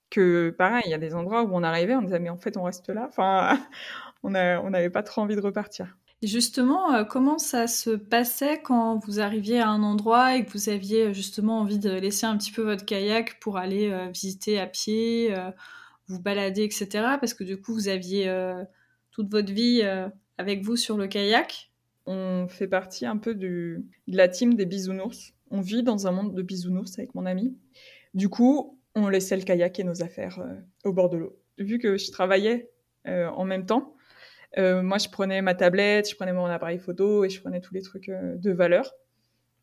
que, 0.09 0.53
pareil, 0.57 0.83
il 0.85 0.91
y 0.91 0.93
a 0.93 0.97
des 0.97 1.15
endroits 1.15 1.43
où 1.43 1.49
on 1.53 1.63
arrivait, 1.63 1.95
on 1.95 2.01
disait 2.01 2.19
mais 2.19 2.29
en 2.29 2.37
fait 2.37 2.57
on 2.57 2.63
reste 2.63 2.89
là. 2.89 3.05
Enfin, 3.07 3.59
on 4.23 4.29
n'avait 4.29 4.89
pas 4.89 5.03
trop 5.03 5.21
envie 5.21 5.35
de 5.35 5.41
repartir. 5.41 5.97
Et 6.21 6.27
justement, 6.27 6.93
euh, 6.93 7.03
comment 7.03 7.37
ça 7.37 7.67
se 7.67 7.91
passait 7.91 8.61
quand 8.61 8.97
vous 9.05 9.19
arriviez 9.19 9.59
à 9.59 9.69
un 9.69 9.83
endroit 9.83 10.37
et 10.37 10.45
que 10.45 10.51
vous 10.51 10.69
aviez 10.69 11.13
justement 11.13 11.59
envie 11.59 11.77
de 11.77 11.91
laisser 11.91 12.25
un 12.25 12.37
petit 12.37 12.51
peu 12.51 12.63
votre 12.63 12.85
kayak 12.85 13.39
pour 13.41 13.57
aller 13.57 13.91
euh, 13.91 14.07
visiter 14.07 14.59
à 14.59 14.65
pied, 14.65 15.35
euh, 15.35 15.51
vous 16.07 16.21
balader, 16.21 16.63
etc. 16.63 16.87
Parce 17.19 17.33
que 17.33 17.43
du 17.43 17.59
coup, 17.59 17.73
vous 17.73 17.87
aviez 17.87 18.27
euh, 18.29 18.63
toute 19.11 19.29
votre 19.29 19.51
vie 19.51 19.81
euh, 19.83 20.07
avec 20.37 20.63
vous 20.63 20.75
sur 20.75 20.97
le 20.97 21.07
kayak. 21.07 21.71
On 22.05 22.47
fait 22.47 22.67
partie 22.67 23.05
un 23.05 23.17
peu 23.17 23.33
du, 23.33 23.85
de 24.07 24.17
la 24.17 24.27
team 24.27 24.53
des 24.53 24.65
bisounours. 24.65 25.33
On 25.51 25.61
vit 25.61 25.83
dans 25.83 26.07
un 26.07 26.11
monde 26.11 26.35
de 26.35 26.41
bisounours 26.41 26.97
avec 26.97 27.15
mon 27.15 27.25
ami. 27.25 27.57
Du 28.13 28.29
coup, 28.29 28.79
on 28.95 29.09
laissait 29.09 29.37
le 29.37 29.43
kayak 29.43 29.79
et 29.79 29.83
nos 29.83 30.01
affaires 30.01 30.39
euh, 30.39 30.55
au 30.83 30.93
bord 30.93 31.09
de 31.09 31.17
l'eau. 31.17 31.39
Vu 31.57 31.79
que 31.79 31.97
je 31.97 32.11
travaillais 32.11 32.69
en 33.07 33.45
même 33.45 33.67
temps, 33.67 33.95
euh, 34.57 34.81
moi, 34.81 34.97
je 34.97 35.09
prenais 35.09 35.41
ma 35.41 35.53
tablette, 35.53 36.09
je 36.09 36.15
prenais 36.15 36.33
mon 36.33 36.45
appareil 36.45 36.79
photo 36.79 37.25
et 37.25 37.29
je 37.29 37.41
prenais 37.41 37.59
tous 37.59 37.73
les 37.73 37.81
trucs 37.81 38.09
euh, 38.09 38.35
de 38.37 38.51
valeur. 38.51 38.93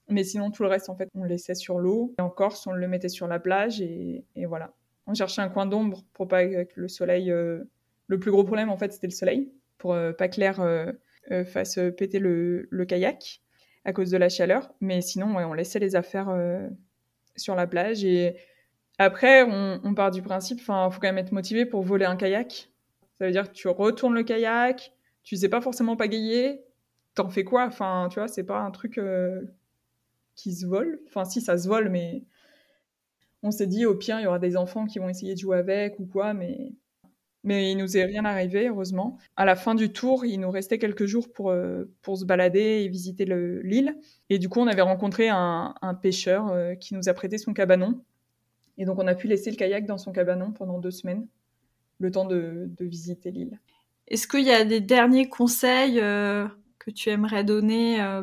Mais 0.09 0.25
sinon, 0.25 0.51
tout 0.51 0.63
le 0.63 0.69
reste, 0.69 0.91
en 0.91 0.97
fait, 0.97 1.09
on 1.15 1.23
le 1.23 1.29
laissait 1.29 1.55
sur 1.55 1.79
l'eau. 1.79 2.15
Et 2.19 2.23
en 2.23 2.29
Corse, 2.29 2.67
on 2.67 2.73
le 2.73 2.89
mettait 2.89 3.09
sur 3.09 3.27
la 3.27 3.39
plage 3.39 3.81
et, 3.81 4.25
voilà. 4.47 4.75
On 5.07 5.15
cherchait 5.15 5.41
un 5.41 5.49
coin 5.49 5.67
d'ombre 5.67 6.05
pour 6.13 6.29
pas 6.29 6.47
que 6.47 6.81
le 6.81 6.89
soleil. 6.89 7.31
Euh... 7.31 7.65
Le 8.09 8.19
plus 8.19 8.31
gros 8.31 8.45
problème, 8.45 8.69
en 8.69 8.77
fait, 8.77 8.93
c'était 8.93 9.07
le 9.07 9.13
soleil, 9.13 9.51
pour 9.79 9.95
euh, 9.95 10.13
pas 10.13 10.29
que 10.29 10.39
l'air 10.39 10.61
euh, 10.61 10.93
euh, 11.31 11.45
fasse 11.45 11.79
péter 11.97 12.19
le, 12.19 12.69
kayak 12.87 13.41
à 13.85 13.93
cause 13.93 14.11
de 14.11 14.19
la 14.19 14.29
chaleur. 14.29 14.75
Mais 14.81 15.01
sinon, 15.01 15.35
on 15.35 15.55
laissait 15.55 15.79
les 15.79 15.97
affaires 15.97 16.31
sur 17.37 17.55
la 17.55 17.67
plage. 17.67 18.05
Et 18.05 18.37
après, 18.99 19.43
on, 19.43 19.95
part 19.95 20.11
du 20.11 20.23
principe, 20.23 20.59
enfin, 20.61 20.89
faut 20.91 21.01
quand 21.01 21.09
même 21.09 21.19
être 21.19 21.33
motivé 21.33 21.67
pour 21.67 21.83
voler 21.83 22.05
un 22.05 22.17
kayak. 22.17 22.71
Ça 23.19 23.27
veut 23.27 23.33
dire 23.33 23.49
que 23.49 23.55
tu 23.55 23.69
retournes 23.69 24.15
le 24.15 24.23
kayak, 24.23 24.93
tu 25.23 25.37
sais 25.37 25.49
pas 25.49 25.61
forcément 25.61 25.97
pagayer, 25.97 26.63
t'en 27.15 27.29
fais 27.31 27.45
quoi? 27.45 27.67
Enfin, 27.67 28.09
tu 28.11 28.19
vois, 28.19 28.29
c'est 28.29 28.45
pas 28.45 28.61
un 28.61 28.71
truc 28.71 28.99
euh, 28.99 29.43
qui 30.35 30.55
se 30.55 30.67
vole. 30.67 31.01
Enfin, 31.09 31.25
si, 31.25 31.41
ça 31.41 31.57
se 31.59 31.69
vole, 31.69 31.89
mais 31.89 32.25
on 33.43 33.51
s'est 33.51 33.67
dit, 33.67 33.87
au 33.87 33.95
pire, 33.95 34.21
il 34.21 34.25
y 34.25 34.27
aura 34.27 34.39
des 34.39 34.57
enfants 34.57 34.87
qui 34.87 34.99
vont 34.99 35.09
essayer 35.09 35.35
de 35.35 35.41
jouer 35.41 35.59
avec 35.59 35.99
ou 35.99 36.07
quoi, 36.07 36.35
mais... 36.35 36.73
Mais 37.45 37.73
il 37.73 37.77
nous 37.77 37.97
est 37.97 38.05
rien 38.05 38.25
arrivé, 38.25 38.69
heureusement. 38.69 39.19
À 39.35 39.45
la 39.45 39.57
fin 39.57 39.75
du 39.75 39.93
tour, 39.93 40.25
il 40.25 40.39
nous 40.39 40.51
restait 40.53 40.79
quelques 40.79 41.07
jours 41.07 41.33
pour, 41.33 41.51
euh, 41.51 41.91
pour 42.01 42.17
se 42.17 42.25
balader 42.25 42.85
et 42.85 42.89
visiter 42.89 43.25
l'île. 43.25 43.97
Et 44.31 44.39
du 44.39 44.49
coup, 44.49 44.61
on 44.61 44.69
avait 44.69 44.83
rencontré 44.83 45.29
un, 45.29 45.75
un 45.83 45.95
pêcheur 45.95 46.53
euh, 46.53 46.77
qui 46.77 46.95
nous 46.95 47.09
a 47.09 47.15
prêté 47.15 47.39
son 47.39 47.53
cabanon. 47.53 48.01
Et 48.79 48.85
donc, 48.85 48.99
on 48.99 49.07
a 49.07 49.15
pu 49.15 49.29
laisser 49.29 49.51
le 49.51 49.57
kayak 49.57 49.87
dans 49.87 49.99
son 49.99 50.13
cabanon 50.13 50.53
pendant 50.53 50.79
deux 50.79 50.91
semaines 50.91 51.27
le 51.99 52.11
temps 52.11 52.25
de, 52.25 52.69
de 52.69 52.85
visiter 52.85 53.31
l'île. 53.31 53.59
Est-ce 54.09 54.27
qu'il 54.27 54.45
y 54.45 54.51
a 54.51 54.65
des 54.65 54.81
derniers 54.81 55.29
conseils 55.29 56.01
euh, 56.01 56.47
que 56.79 56.91
tu 56.91 57.09
aimerais 57.09 57.45
donner 57.45 58.03
euh, 58.03 58.23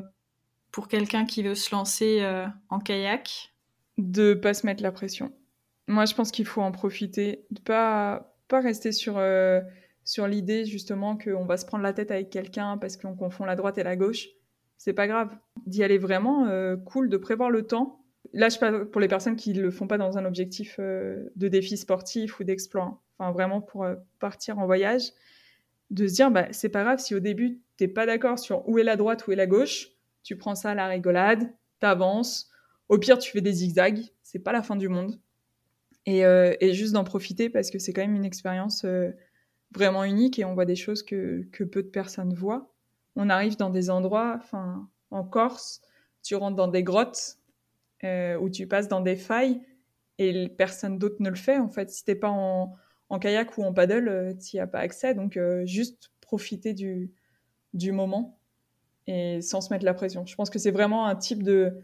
pour 0.72 0.88
quelqu'un 0.88 1.26
qui 1.26 1.42
veut 1.42 1.56
se 1.56 1.74
lancer 1.74 2.20
euh, 2.22 2.46
en 2.70 2.80
kayak? 2.80 3.54
De 3.98 4.34
pas 4.34 4.54
se 4.54 4.66
mettre 4.66 4.84
la 4.84 4.92
pression. 4.92 5.34
Moi, 5.88 6.06
je 6.06 6.14
pense 6.14 6.32
qu'il 6.32 6.46
faut 6.46 6.62
en 6.62 6.72
profiter, 6.72 7.46
de 7.52 7.60
pas 7.60 8.36
pas 8.48 8.62
rester 8.62 8.92
sur 8.92 9.22
sur 10.06 10.26
l'idée 10.26 10.66
justement 10.66 11.18
qu'on 11.18 11.46
va 11.46 11.58
se 11.58 11.66
prendre 11.66 11.84
la 11.84 11.92
tête 11.92 12.10
avec 12.10 12.30
quelqu'un 12.30 12.78
parce 12.78 12.96
qu'on 12.96 13.14
confond 13.16 13.44
la 13.44 13.56
droite 13.56 13.78
et 13.78 13.84
la 13.84 13.98
gauche. 13.98 14.28
C'est 14.78 14.94
pas 14.94 15.08
grave. 15.08 15.36
D'y 15.66 15.84
aller 15.84 15.98
vraiment 15.98 16.48
cool, 16.86 17.10
de 17.10 17.18
prévoir 17.18 17.50
le 17.50 17.68
temps. 17.68 17.99
Là, 18.34 18.50
je 18.50 18.60
parle 18.60 18.90
pour 18.90 19.02
les 19.02 19.08
personnes 19.08 19.36
qui 19.36 19.54
le 19.54 19.72
font 19.72 19.88
pas 19.88 19.98
dans 19.98 20.18
un 20.18 20.26
objectif 20.26 20.76
euh, 20.80 21.30
de 21.36 21.48
défi 21.48 21.78
sportif 21.78 22.40
ou 22.40 22.44
d'exploit 22.44 23.02
enfin 23.18 23.32
vraiment 23.32 23.62
pour 23.62 23.84
euh, 23.84 23.96
partir 24.20 24.60
en 24.60 24.66
voyage, 24.66 25.12
de 25.90 26.08
se 26.08 26.14
dire, 26.14 26.32
bah, 26.32 26.48
c'est 26.52 26.70
pas 26.70 26.84
grave 26.84 27.00
si 27.00 27.16
au 27.16 27.20
début, 27.20 27.60
t'es 27.78 27.88
pas 27.88 28.06
d'accord 28.06 28.40
sur 28.40 28.68
où 28.70 28.80
est 28.80 28.84
la 28.84 28.96
droite, 28.96 29.28
où 29.28 29.32
est 29.32 29.36
la 29.36 29.48
gauche, 29.48 29.90
tu 30.24 30.38
prends 30.38 30.56
ça 30.56 30.72
à 30.72 30.76
la 30.76 30.88
rigolade, 30.88 31.52
t'avances, 31.80 32.50
au 32.88 32.98
pire, 32.98 33.18
tu 33.18 33.32
fais 33.32 33.42
des 33.42 33.52
zigzags, 33.52 34.02
c'est 34.24 34.40
pas 34.40 34.52
la 34.52 34.64
fin 34.64 34.76
du 34.76 34.88
monde. 34.88 35.20
Et, 36.06 36.26
euh, 36.26 36.54
juste 36.62 36.94
d'en 36.94 37.04
profiter 37.04 37.50
parce 37.50 37.72
que 37.72 37.80
c'est 37.80 37.94
quand 37.94 38.02
même 38.02 38.16
une 38.16 38.26
expérience 38.26 38.86
vraiment 39.74 40.04
unique 40.04 40.40
et 40.40 40.46
on 40.46 40.54
voit 40.54 40.66
des 40.66 40.76
choses 40.76 41.04
que, 41.04 41.46
que 41.52 41.64
peu 41.64 41.84
de 41.84 41.90
personnes 41.90 42.34
voient. 42.34 42.72
On 43.16 43.30
arrive 43.30 43.58
dans 43.58 43.70
des 43.70 43.90
endroits, 43.90 44.40
en 45.12 45.24
Corse, 45.24 45.82
tu 46.24 46.36
rentres 46.36 46.56
dans 46.56 46.68
des 46.68 46.84
grottes 46.84 47.39
euh, 48.04 48.38
où 48.38 48.50
tu 48.50 48.68
passes 48.68 48.88
dans 48.88 49.02
des 49.02 49.16
failles 49.16 49.62
et 50.18 50.50
personne 50.50 50.98
d'autre 50.98 51.18
ne 51.20 51.30
le 51.30 51.36
fait 51.36 51.58
en 51.58 51.70
fait. 51.70 51.90
Si 51.90 52.04
t'es 52.04 52.16
pas 52.16 52.30
en, 52.30 52.76
kayak 53.20 53.58
ou 53.58 53.64
en 53.64 53.74
paddle, 53.74 54.08
euh, 54.08 54.34
tu 54.34 54.58
n'y 54.58 54.60
as 54.60 54.68
pas 54.68 54.80
accès. 54.80 55.14
Donc, 55.14 55.38
euh, 55.38 55.66
juste 55.66 56.12
profiter 56.22 56.74
du, 56.74 57.12
du 57.74 57.92
moment 57.92 58.40
et 59.08 59.42
sans 59.42 59.62
se 59.62 59.74
mettre 59.74 59.86
la 59.86 59.94
pression. 59.94 60.26
Je 60.26 60.36
pense 60.36 60.50
que 60.50 60.60
c'est 60.60 60.72
vraiment 60.72 61.08
un 61.08 61.16
type 61.16 61.44
de, 61.44 61.82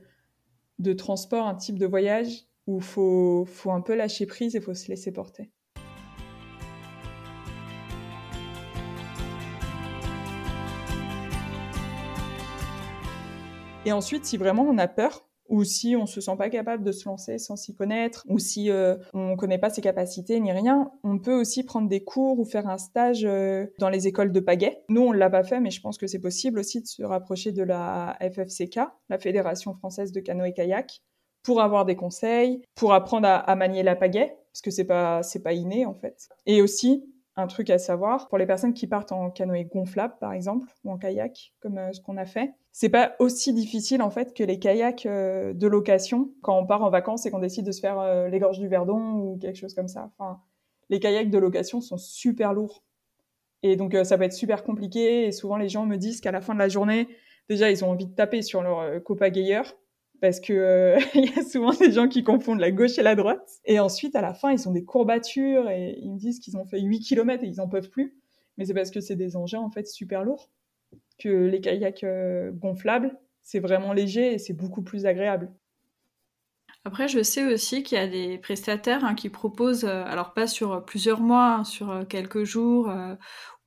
de 0.80 0.94
transport, 0.94 1.48
un 1.48 1.56
type 1.56 1.80
de 1.80 1.86
voyage 1.86 2.46
où 2.68 2.78
il 2.78 2.84
faut, 2.84 3.46
faut 3.46 3.72
un 3.72 3.82
peu 3.82 3.96
lâcher 3.96 4.26
prise 4.26 4.56
et 4.56 4.62
faut 4.62 4.74
se 4.74 4.88
laisser 4.88 5.12
porter. 5.12 5.52
Et 13.86 13.92
ensuite, 13.92 14.26
si 14.26 14.38
vraiment 14.38 14.64
on 14.64 14.80
a 14.80 14.88
peur, 14.88 15.28
ou 15.50 15.64
si 15.64 15.96
on 15.96 16.06
se 16.06 16.22
sent 16.22 16.36
pas 16.38 16.50
capable 16.50 16.84
de 16.84 16.92
se 16.92 17.08
lancer 17.08 17.38
sans 17.38 17.56
s'y 17.56 17.76
connaître, 17.76 18.24
ou 18.28 18.40
si 18.40 18.70
euh, 18.70 18.96
on 19.14 19.36
connaît 19.36 19.58
pas 19.58 19.70
ses 19.70 19.82
capacités 19.82 20.40
ni 20.40 20.52
rien, 20.52 20.92
on 21.04 21.20
peut 21.20 21.34
aussi 21.34 21.64
prendre 21.64 21.88
des 21.88 22.04
cours 22.04 22.40
ou 22.40 22.46
faire 22.46 22.68
un 22.68 22.78
stage 22.78 23.26
euh, 23.26 23.68
dans 23.80 23.90
les 23.90 24.08
écoles 24.08 24.32
de 24.32 24.40
pagaie. 24.40 24.84
Nous, 24.90 25.02
on 25.02 25.12
l'a 25.12 25.30
pas 25.30 25.44
fait, 25.44 25.60
mais 25.60 25.72
je 25.72 25.82
pense 25.82 25.98
que 25.98 26.08
c'est 26.08 26.20
possible 26.20 26.60
aussi 26.60 26.82
de 26.82 26.88
se 26.88 27.04
rapprocher 27.04 27.52
de 27.52 27.64
la 27.64 28.18
FFCK, 28.22 28.80
la 29.10 29.20
Fédération 29.20 29.74
française 29.74 30.12
de 30.12 30.20
canoë-kayak, 30.20 31.02
pour 31.44 31.62
avoir 31.62 31.86
des 31.86 31.96
conseils, 31.96 32.62
pour 32.76 32.94
apprendre 32.94 33.28
à, 33.28 33.38
à 33.38 33.56
manier 33.56 33.84
la 33.84 33.96
pagaie, 33.96 34.36
parce 34.52 34.62
que 34.62 34.72
c'est 34.72 34.86
pas 34.86 35.22
c'est 35.22 35.44
pas 35.44 35.54
inné 35.54 35.86
en 35.86 35.94
fait. 35.94 36.28
Et 36.46 36.62
aussi 36.62 37.06
un 37.38 37.48
truc 37.48 37.70
à 37.70 37.78
savoir. 37.78 38.28
Pour 38.28 38.38
les 38.38 38.46
personnes 38.46 38.74
qui 38.74 38.88
partent 38.88 39.12
en 39.12 39.30
canoë 39.30 39.66
gonflable 39.66 40.16
par 40.20 40.34
exemple 40.34 40.68
ou 40.84 40.92
en 40.92 40.98
kayak 40.98 41.54
comme 41.60 41.78
euh, 41.78 41.92
ce 41.92 42.02
qu'on 42.02 42.18
a 42.18 42.26
fait 42.26 42.54
c'est 42.72 42.90
pas 42.90 43.16
aussi 43.20 43.54
difficile 43.54 44.02
en 44.02 44.10
fait 44.10 44.34
que 44.34 44.44
les 44.44 44.60
kayaks 44.60 45.06
euh, 45.06 45.54
de 45.54 45.68
location 45.68 46.32
quand 46.42 46.58
on 46.58 46.66
part 46.66 46.84
en 46.84 46.90
vacances 46.90 47.26
et 47.26 47.32
qu'on 47.32 47.40
décide 47.40 47.66
de 47.66 47.72
se 47.72 47.80
faire 47.80 48.00
euh, 48.00 48.28
les 48.28 48.40
gorges 48.40 48.60
du 48.60 48.68
Verdon 48.68 49.14
ou 49.14 49.38
quelque 49.38 49.58
chose 49.58 49.74
comme 49.74 49.88
ça. 49.88 50.12
Enfin 50.18 50.42
les 50.90 51.00
kayaks 51.00 51.30
de 51.30 51.38
location 51.38 51.82
sont 51.82 51.98
super 51.98 52.54
lourds. 52.54 52.84
Et 53.64 53.76
donc 53.76 53.96
ça 54.04 54.18
peut 54.18 54.26
être 54.26 54.34
super 54.34 54.64
compliqué 54.64 55.26
et 55.26 55.32
souvent 55.32 55.58
les 55.58 55.70
gens 55.70 55.86
me 55.86 55.96
disent 55.96 56.22
qu'à 56.22 56.32
la 56.32 56.42
fin 56.42 56.54
de 56.54 56.60
la 56.60 56.70
journée 56.70 57.08
déjà 57.50 57.72
ils 57.72 57.84
ont 57.84 57.90
envie 57.90 58.06
de 58.06 58.14
taper 58.14 58.44
sur 58.44 58.62
leur 58.62 59.02
copagayeur 59.04 59.76
parce 60.22 60.40
que 60.40 60.54
euh, 60.54 61.00
il 61.16 61.34
y 61.36 61.40
a 61.40 61.44
souvent 61.44 61.72
des 61.72 61.92
gens 61.92 62.08
qui 62.08 62.24
confondent 62.24 62.60
la 62.60 62.72
gauche 62.72 62.98
et 62.98 63.04
la 63.04 63.16
droite. 63.16 63.62
Et 63.66 63.80
ensuite, 63.80 64.16
à 64.16 64.22
la 64.22 64.34
fin, 64.34 64.52
ils 64.52 64.68
ont 64.68 64.72
des 64.72 64.86
courbatures 64.86 65.70
et 65.70 65.98
ils 66.02 66.12
me 66.12 66.18
disent 66.18 66.40
qu'ils 66.40 66.58
ont 66.58 66.66
fait 66.66 66.82
8 66.82 67.00
km 67.02 67.44
et 67.44 67.48
ils 67.48 67.62
en 67.62 67.68
peuvent 67.68 67.90
plus. 67.90 68.16
Mais 68.58 68.66
c'est 68.66 68.74
parce 68.74 68.92
que 68.92 69.02
c'est 69.02 69.16
des 69.16 69.36
engins, 69.36 69.60
en 69.60 69.70
fait, 69.70 69.88
super 69.88 70.24
lourds. 70.24 70.52
que 71.20 71.30
les 71.30 71.62
kayaks 71.62 72.04
euh, 72.04 72.52
gonflables. 72.52 73.18
C'est 73.42 73.60
vraiment 73.60 73.94
léger 73.94 74.34
et 74.34 74.38
c'est 74.40 74.54
beaucoup 74.54 74.82
plus 74.82 75.06
agréable. 75.06 75.52
Après, 76.86 77.08
je 77.08 77.24
sais 77.24 77.44
aussi 77.52 77.84
qu'il 77.84 77.98
y 77.98 78.02
a 78.02 78.08
des 78.08 78.38
prestataires 78.38 79.04
hein, 79.04 79.16
qui 79.16 79.30
proposent, 79.30 79.86
euh, 79.86 80.06
alors 80.06 80.34
pas 80.34 80.48
sur 80.48 80.86
plusieurs 80.86 81.20
mois, 81.20 81.56
hein, 81.56 81.64
sur 81.64 81.90
euh, 81.92 82.06
quelques 82.06 82.44
jours 82.44 82.90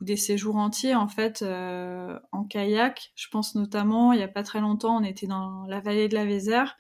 ou 0.01 0.05
des 0.05 0.17
séjours 0.17 0.57
entiers 0.57 0.95
en 0.95 1.09
fait 1.09 1.43
en 1.43 2.45
kayak. 2.45 3.13
Je 3.17 3.29
pense 3.29 3.55
notamment, 3.55 4.13
il 4.13 4.21
y 4.21 4.23
a 4.23 4.29
pas 4.29 4.45
très 4.45 4.61
longtemps, 4.61 4.97
on 4.97 5.05
était 5.05 5.27
dans 5.27 5.67
la 5.67 5.81
vallée 5.81 6.09
de 6.09 6.15
la 6.15 6.25
Vézère 6.25 6.77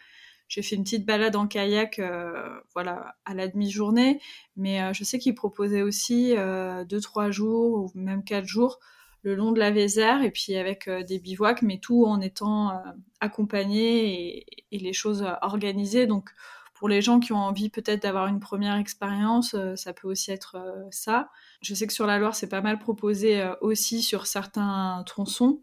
j'ai 0.48 0.62
fait 0.62 0.76
une 0.76 0.82
petite 0.82 1.06
balade 1.06 1.36
en 1.36 1.46
kayak, 1.46 1.98
euh, 1.98 2.60
voilà, 2.74 3.16
à 3.24 3.34
la 3.34 3.48
demi-journée. 3.48 4.20
Mais 4.56 4.82
euh, 4.82 4.92
je 4.92 5.04
sais 5.04 5.18
qu'ils 5.18 5.34
proposaient 5.34 5.82
aussi 5.82 6.34
euh, 6.36 6.84
deux, 6.84 7.00
trois 7.00 7.30
jours 7.30 7.74
ou 7.74 7.92
même 7.94 8.24
quatre 8.24 8.46
jours 8.46 8.80
le 9.22 9.34
long 9.34 9.52
de 9.52 9.58
la 9.58 9.70
Vézère 9.70 10.22
et 10.22 10.30
puis 10.30 10.56
avec 10.56 10.88
des 10.88 11.18
bivouacs, 11.18 11.62
mais 11.62 11.78
tout 11.78 12.04
en 12.06 12.20
étant 12.20 12.82
accompagné 13.20 14.44
et, 14.70 14.78
les 14.78 14.92
choses 14.92 15.26
organisées. 15.42 16.06
Donc, 16.06 16.30
pour 16.74 16.88
les 16.88 17.02
gens 17.02 17.18
qui 17.18 17.32
ont 17.32 17.38
envie 17.38 17.68
peut-être 17.68 18.02
d'avoir 18.02 18.28
une 18.28 18.38
première 18.38 18.76
expérience, 18.76 19.56
ça 19.74 19.92
peut 19.92 20.08
aussi 20.08 20.30
être 20.30 20.56
ça. 20.90 21.28
Je 21.60 21.74
sais 21.74 21.86
que 21.86 21.92
sur 21.92 22.06
la 22.06 22.18
Loire, 22.18 22.36
c'est 22.36 22.48
pas 22.48 22.60
mal 22.60 22.78
proposé 22.78 23.44
aussi 23.60 24.02
sur 24.02 24.26
certains 24.26 25.02
tronçons. 25.04 25.60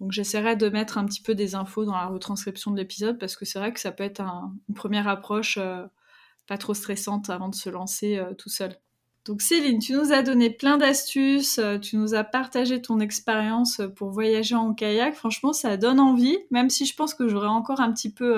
Donc 0.00 0.12
j'essaierai 0.12 0.56
de 0.56 0.68
mettre 0.68 0.98
un 0.98 1.06
petit 1.06 1.22
peu 1.22 1.34
des 1.34 1.54
infos 1.54 1.84
dans 1.84 1.94
la 1.94 2.06
retranscription 2.06 2.70
de 2.72 2.76
l'épisode 2.76 3.18
parce 3.18 3.36
que 3.36 3.44
c'est 3.44 3.58
vrai 3.58 3.72
que 3.72 3.80
ça 3.80 3.92
peut 3.92 4.04
être 4.04 4.20
une 4.20 4.74
première 4.74 5.08
approche 5.08 5.56
euh, 5.58 5.86
pas 6.46 6.58
trop 6.58 6.74
stressante 6.74 7.30
avant 7.30 7.48
de 7.48 7.54
se 7.54 7.70
lancer 7.70 8.18
euh, 8.18 8.34
tout 8.34 8.48
seul. 8.48 8.76
Donc 9.24 9.40
Céline, 9.40 9.78
tu 9.78 9.94
nous 9.94 10.12
as 10.12 10.22
donné 10.22 10.50
plein 10.50 10.76
d'astuces, 10.76 11.58
euh, 11.58 11.78
tu 11.78 11.96
nous 11.96 12.14
as 12.14 12.24
partagé 12.24 12.82
ton 12.82 13.00
expérience 13.00 13.80
pour 13.96 14.10
voyager 14.10 14.54
en 14.54 14.74
kayak. 14.74 15.14
Franchement, 15.14 15.52
ça 15.52 15.76
donne 15.76 16.00
envie, 16.00 16.36
même 16.50 16.70
si 16.70 16.84
je 16.86 16.94
pense 16.94 17.14
que 17.14 17.28
j'aurais 17.28 17.48
encore 17.48 17.80
un 17.80 17.92
petit 17.92 18.10
peu 18.10 18.36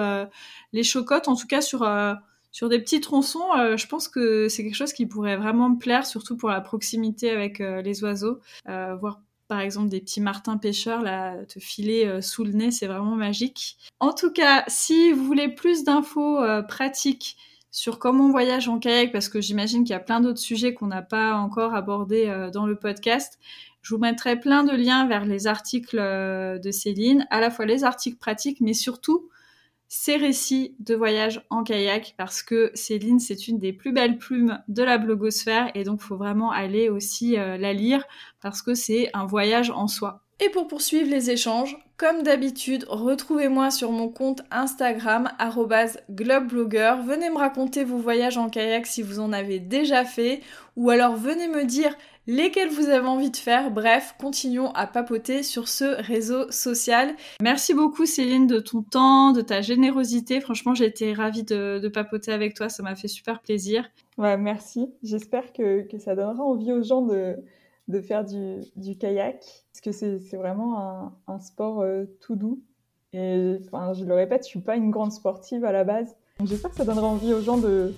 les 0.73 0.83
chocottes, 0.83 1.29
en 1.29 1.37
tout 1.37 1.47
cas 1.47 1.61
sur 1.61 2.69
des 2.69 2.79
petits 2.79 3.01
tronçons, 3.01 3.77
je 3.77 3.87
pense 3.87 4.09
que 4.09 4.49
c'est 4.49 4.63
quelque 4.63 4.77
chose 4.77 4.93
qui 4.93 5.07
pourrait 5.07 5.37
vraiment 5.37 5.71
me 5.71 5.79
plaire, 5.79 6.07
surtout 6.07 6.37
pour 6.37 6.51
la 6.51 6.61
proximité 6.61 7.31
avec 7.31 7.59
les 7.59 8.05
oiseaux, 8.05 8.39
voir 8.67 9.21
par 9.49 9.61
exemple 9.61 9.89
des 9.89 10.01
petits 10.01 10.21
martins 10.21 10.57
pêcheurs 10.57 11.05
te 11.47 11.61
filer 11.61 12.05
euh, 12.07 12.21
sous 12.21 12.45
le 12.45 12.53
nez, 12.53 12.71
c'est 12.71 12.87
vraiment 12.87 13.17
magique. 13.17 13.77
En 14.01 14.13
tout 14.13 14.33
cas, 14.33 14.65
si 14.67 15.13
vous 15.13 15.25
voulez 15.25 15.49
plus 15.49 15.85
d'infos 15.85 16.41
euh, 16.41 16.63
pratiques 16.63 17.37
sur 17.77 17.99
comment 17.99 18.25
on 18.25 18.31
voyage 18.31 18.71
en 18.71 18.79
kayak, 18.79 19.13
parce 19.13 19.29
que 19.29 19.43
j'imagine 19.43 19.85
qu'il 19.85 19.93
y 19.93 19.97
a 19.97 20.01
plein 20.01 20.21
d'autres 20.21 20.41
sujets 20.41 20.73
qu'on 20.73 20.87
n'a 20.87 21.03
pas 21.03 21.35
encore 21.35 21.75
abordés 21.75 22.25
euh, 22.27 22.51
dans 22.51 22.65
le 22.65 22.77
podcast, 22.77 23.39
je 23.83 23.95
vous 23.95 24.01
mettrai 24.01 24.41
plein 24.41 24.65
de 24.65 24.75
liens 24.75 25.07
vers 25.07 25.27
les 25.27 25.47
articles 25.47 25.99
de 25.99 26.71
Céline, 26.73 27.27
à 27.31 27.39
la 27.39 27.51
fois 27.51 27.67
les 27.67 27.85
articles 27.85 28.17
pratiques, 28.17 28.63
mais 28.63 28.73
surtout 28.73 29.29
ses 29.89 30.17
récits 30.17 30.75
de 30.81 30.95
voyage 30.95 31.45
en 31.51 31.63
kayak 31.63 32.15
parce 32.17 32.43
que 32.43 32.71
Céline, 32.73 33.21
c'est 33.21 33.47
une 33.47 33.59
des 33.59 33.75
plus 33.75 33.93
belles 33.93 34.17
plumes 34.17 34.59
de 34.69 34.83
la 34.83 34.97
blogosphère 34.97 35.71
et 35.75 35.85
donc 35.85 36.01
faut 36.01 36.17
vraiment 36.17 36.51
aller 36.51 36.89
aussi 36.89 37.39
euh, 37.39 37.59
la 37.59 37.75
lire 37.75 38.05
parce 38.41 38.63
que 38.63 38.75
c'est 38.75 39.11
un 39.13 39.27
voyage 39.27 39.71
en 39.71 39.87
soi. 39.87 40.25
Et 40.41 40.49
pour 40.49 40.67
poursuivre 40.67 41.11
les 41.11 41.31
échanges, 41.31 41.77
comme 41.97 42.23
d'habitude, 42.23 42.85
retrouvez-moi 42.89 43.71
sur 43.71 43.91
mon 43.91 44.09
compte 44.09 44.43
Instagram 44.51 45.31
@globeblogger. 46.11 46.97
Venez 47.07 47.31
me 47.31 47.39
raconter 47.39 47.85
vos 47.85 47.97
voyages 47.97 48.37
en 48.37 48.51
kayak 48.51 48.87
si 48.87 49.03
vous 49.03 49.19
en 49.19 49.33
avez 49.33 49.61
déjà 49.61 50.05
fait 50.05 50.41
ou 50.77 50.91
alors 50.91 51.17
venez 51.17 51.49
me 51.49 51.65
dire 51.65 51.97
lesquels 52.27 52.69
vous 52.69 52.89
avez 52.89 53.07
envie 53.07 53.31
de 53.31 53.37
faire. 53.37 53.71
Bref, 53.71 54.15
continuons 54.21 54.71
à 54.73 54.87
papoter 54.87 55.43
sur 55.43 55.69
ce 55.69 55.85
réseau 56.03 56.51
social. 56.51 57.15
Merci 57.41 57.73
beaucoup 57.73 58.05
Céline 58.05 58.47
de 58.47 58.61
ton 58.61 58.83
temps, 58.83 59.33
de 59.33 59.41
ta 59.41 59.63
générosité. 59.63 60.41
Franchement, 60.41 60.75
j'ai 60.75 60.87
été 60.87 61.15
ravie 61.15 61.45
de, 61.45 61.89
papoter 61.89 62.33
avec 62.33 62.55
toi, 62.55 62.69
ça 62.69 62.83
m'a 62.83 62.95
fait 62.95 63.09
super 63.09 63.41
plaisir. 63.41 63.89
Ouais, 64.19 64.37
merci. 64.37 64.91
J'espère 65.03 65.53
que, 65.53 65.87
ça 65.99 66.15
donnera 66.15 66.43
envie 66.45 66.73
aux 66.73 66.83
gens 66.83 67.03
de, 67.03 67.37
de 67.89 68.01
faire 68.01 68.25
du, 68.25 68.99
kayak, 68.99 69.39
parce 69.73 69.81
que 69.83 69.93
c'est 69.93 70.37
vraiment 70.37 71.13
un, 71.27 71.39
sport 71.39 71.81
euh, 71.81 72.05
tout 72.21 72.37
doux. 72.37 72.63
Et 73.13 73.59
enfin, 73.65 73.93
je 73.93 74.05
le 74.05 74.15
répète, 74.15 74.43
je 74.45 74.49
suis 74.49 74.61
pas 74.61 74.77
une 74.77 74.91
grande 74.91 75.13
sportive 75.13 75.65
à 75.65 75.73
la 75.73 75.85
base. 75.85 76.17
J'espère 76.45 76.71
que 76.71 76.77
ça 76.77 76.85
donnera 76.85 77.07
envie 77.07 77.33
aux 77.33 77.41
gens 77.41 77.57
de, 77.57 77.95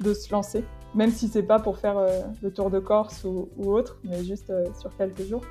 de 0.00 0.14
se 0.14 0.32
lancer 0.32 0.64
même 0.94 1.10
si 1.10 1.28
c'est 1.28 1.42
pas 1.42 1.58
pour 1.58 1.78
faire 1.78 1.98
euh, 1.98 2.22
le 2.42 2.52
tour 2.52 2.70
de 2.70 2.78
Corse 2.78 3.24
ou, 3.24 3.48
autre, 3.58 3.98
mais 4.04 4.22
juste 4.24 4.50
euh, 4.50 4.66
sur 4.80 4.96
quelques 4.96 5.22
jours. 5.22 5.42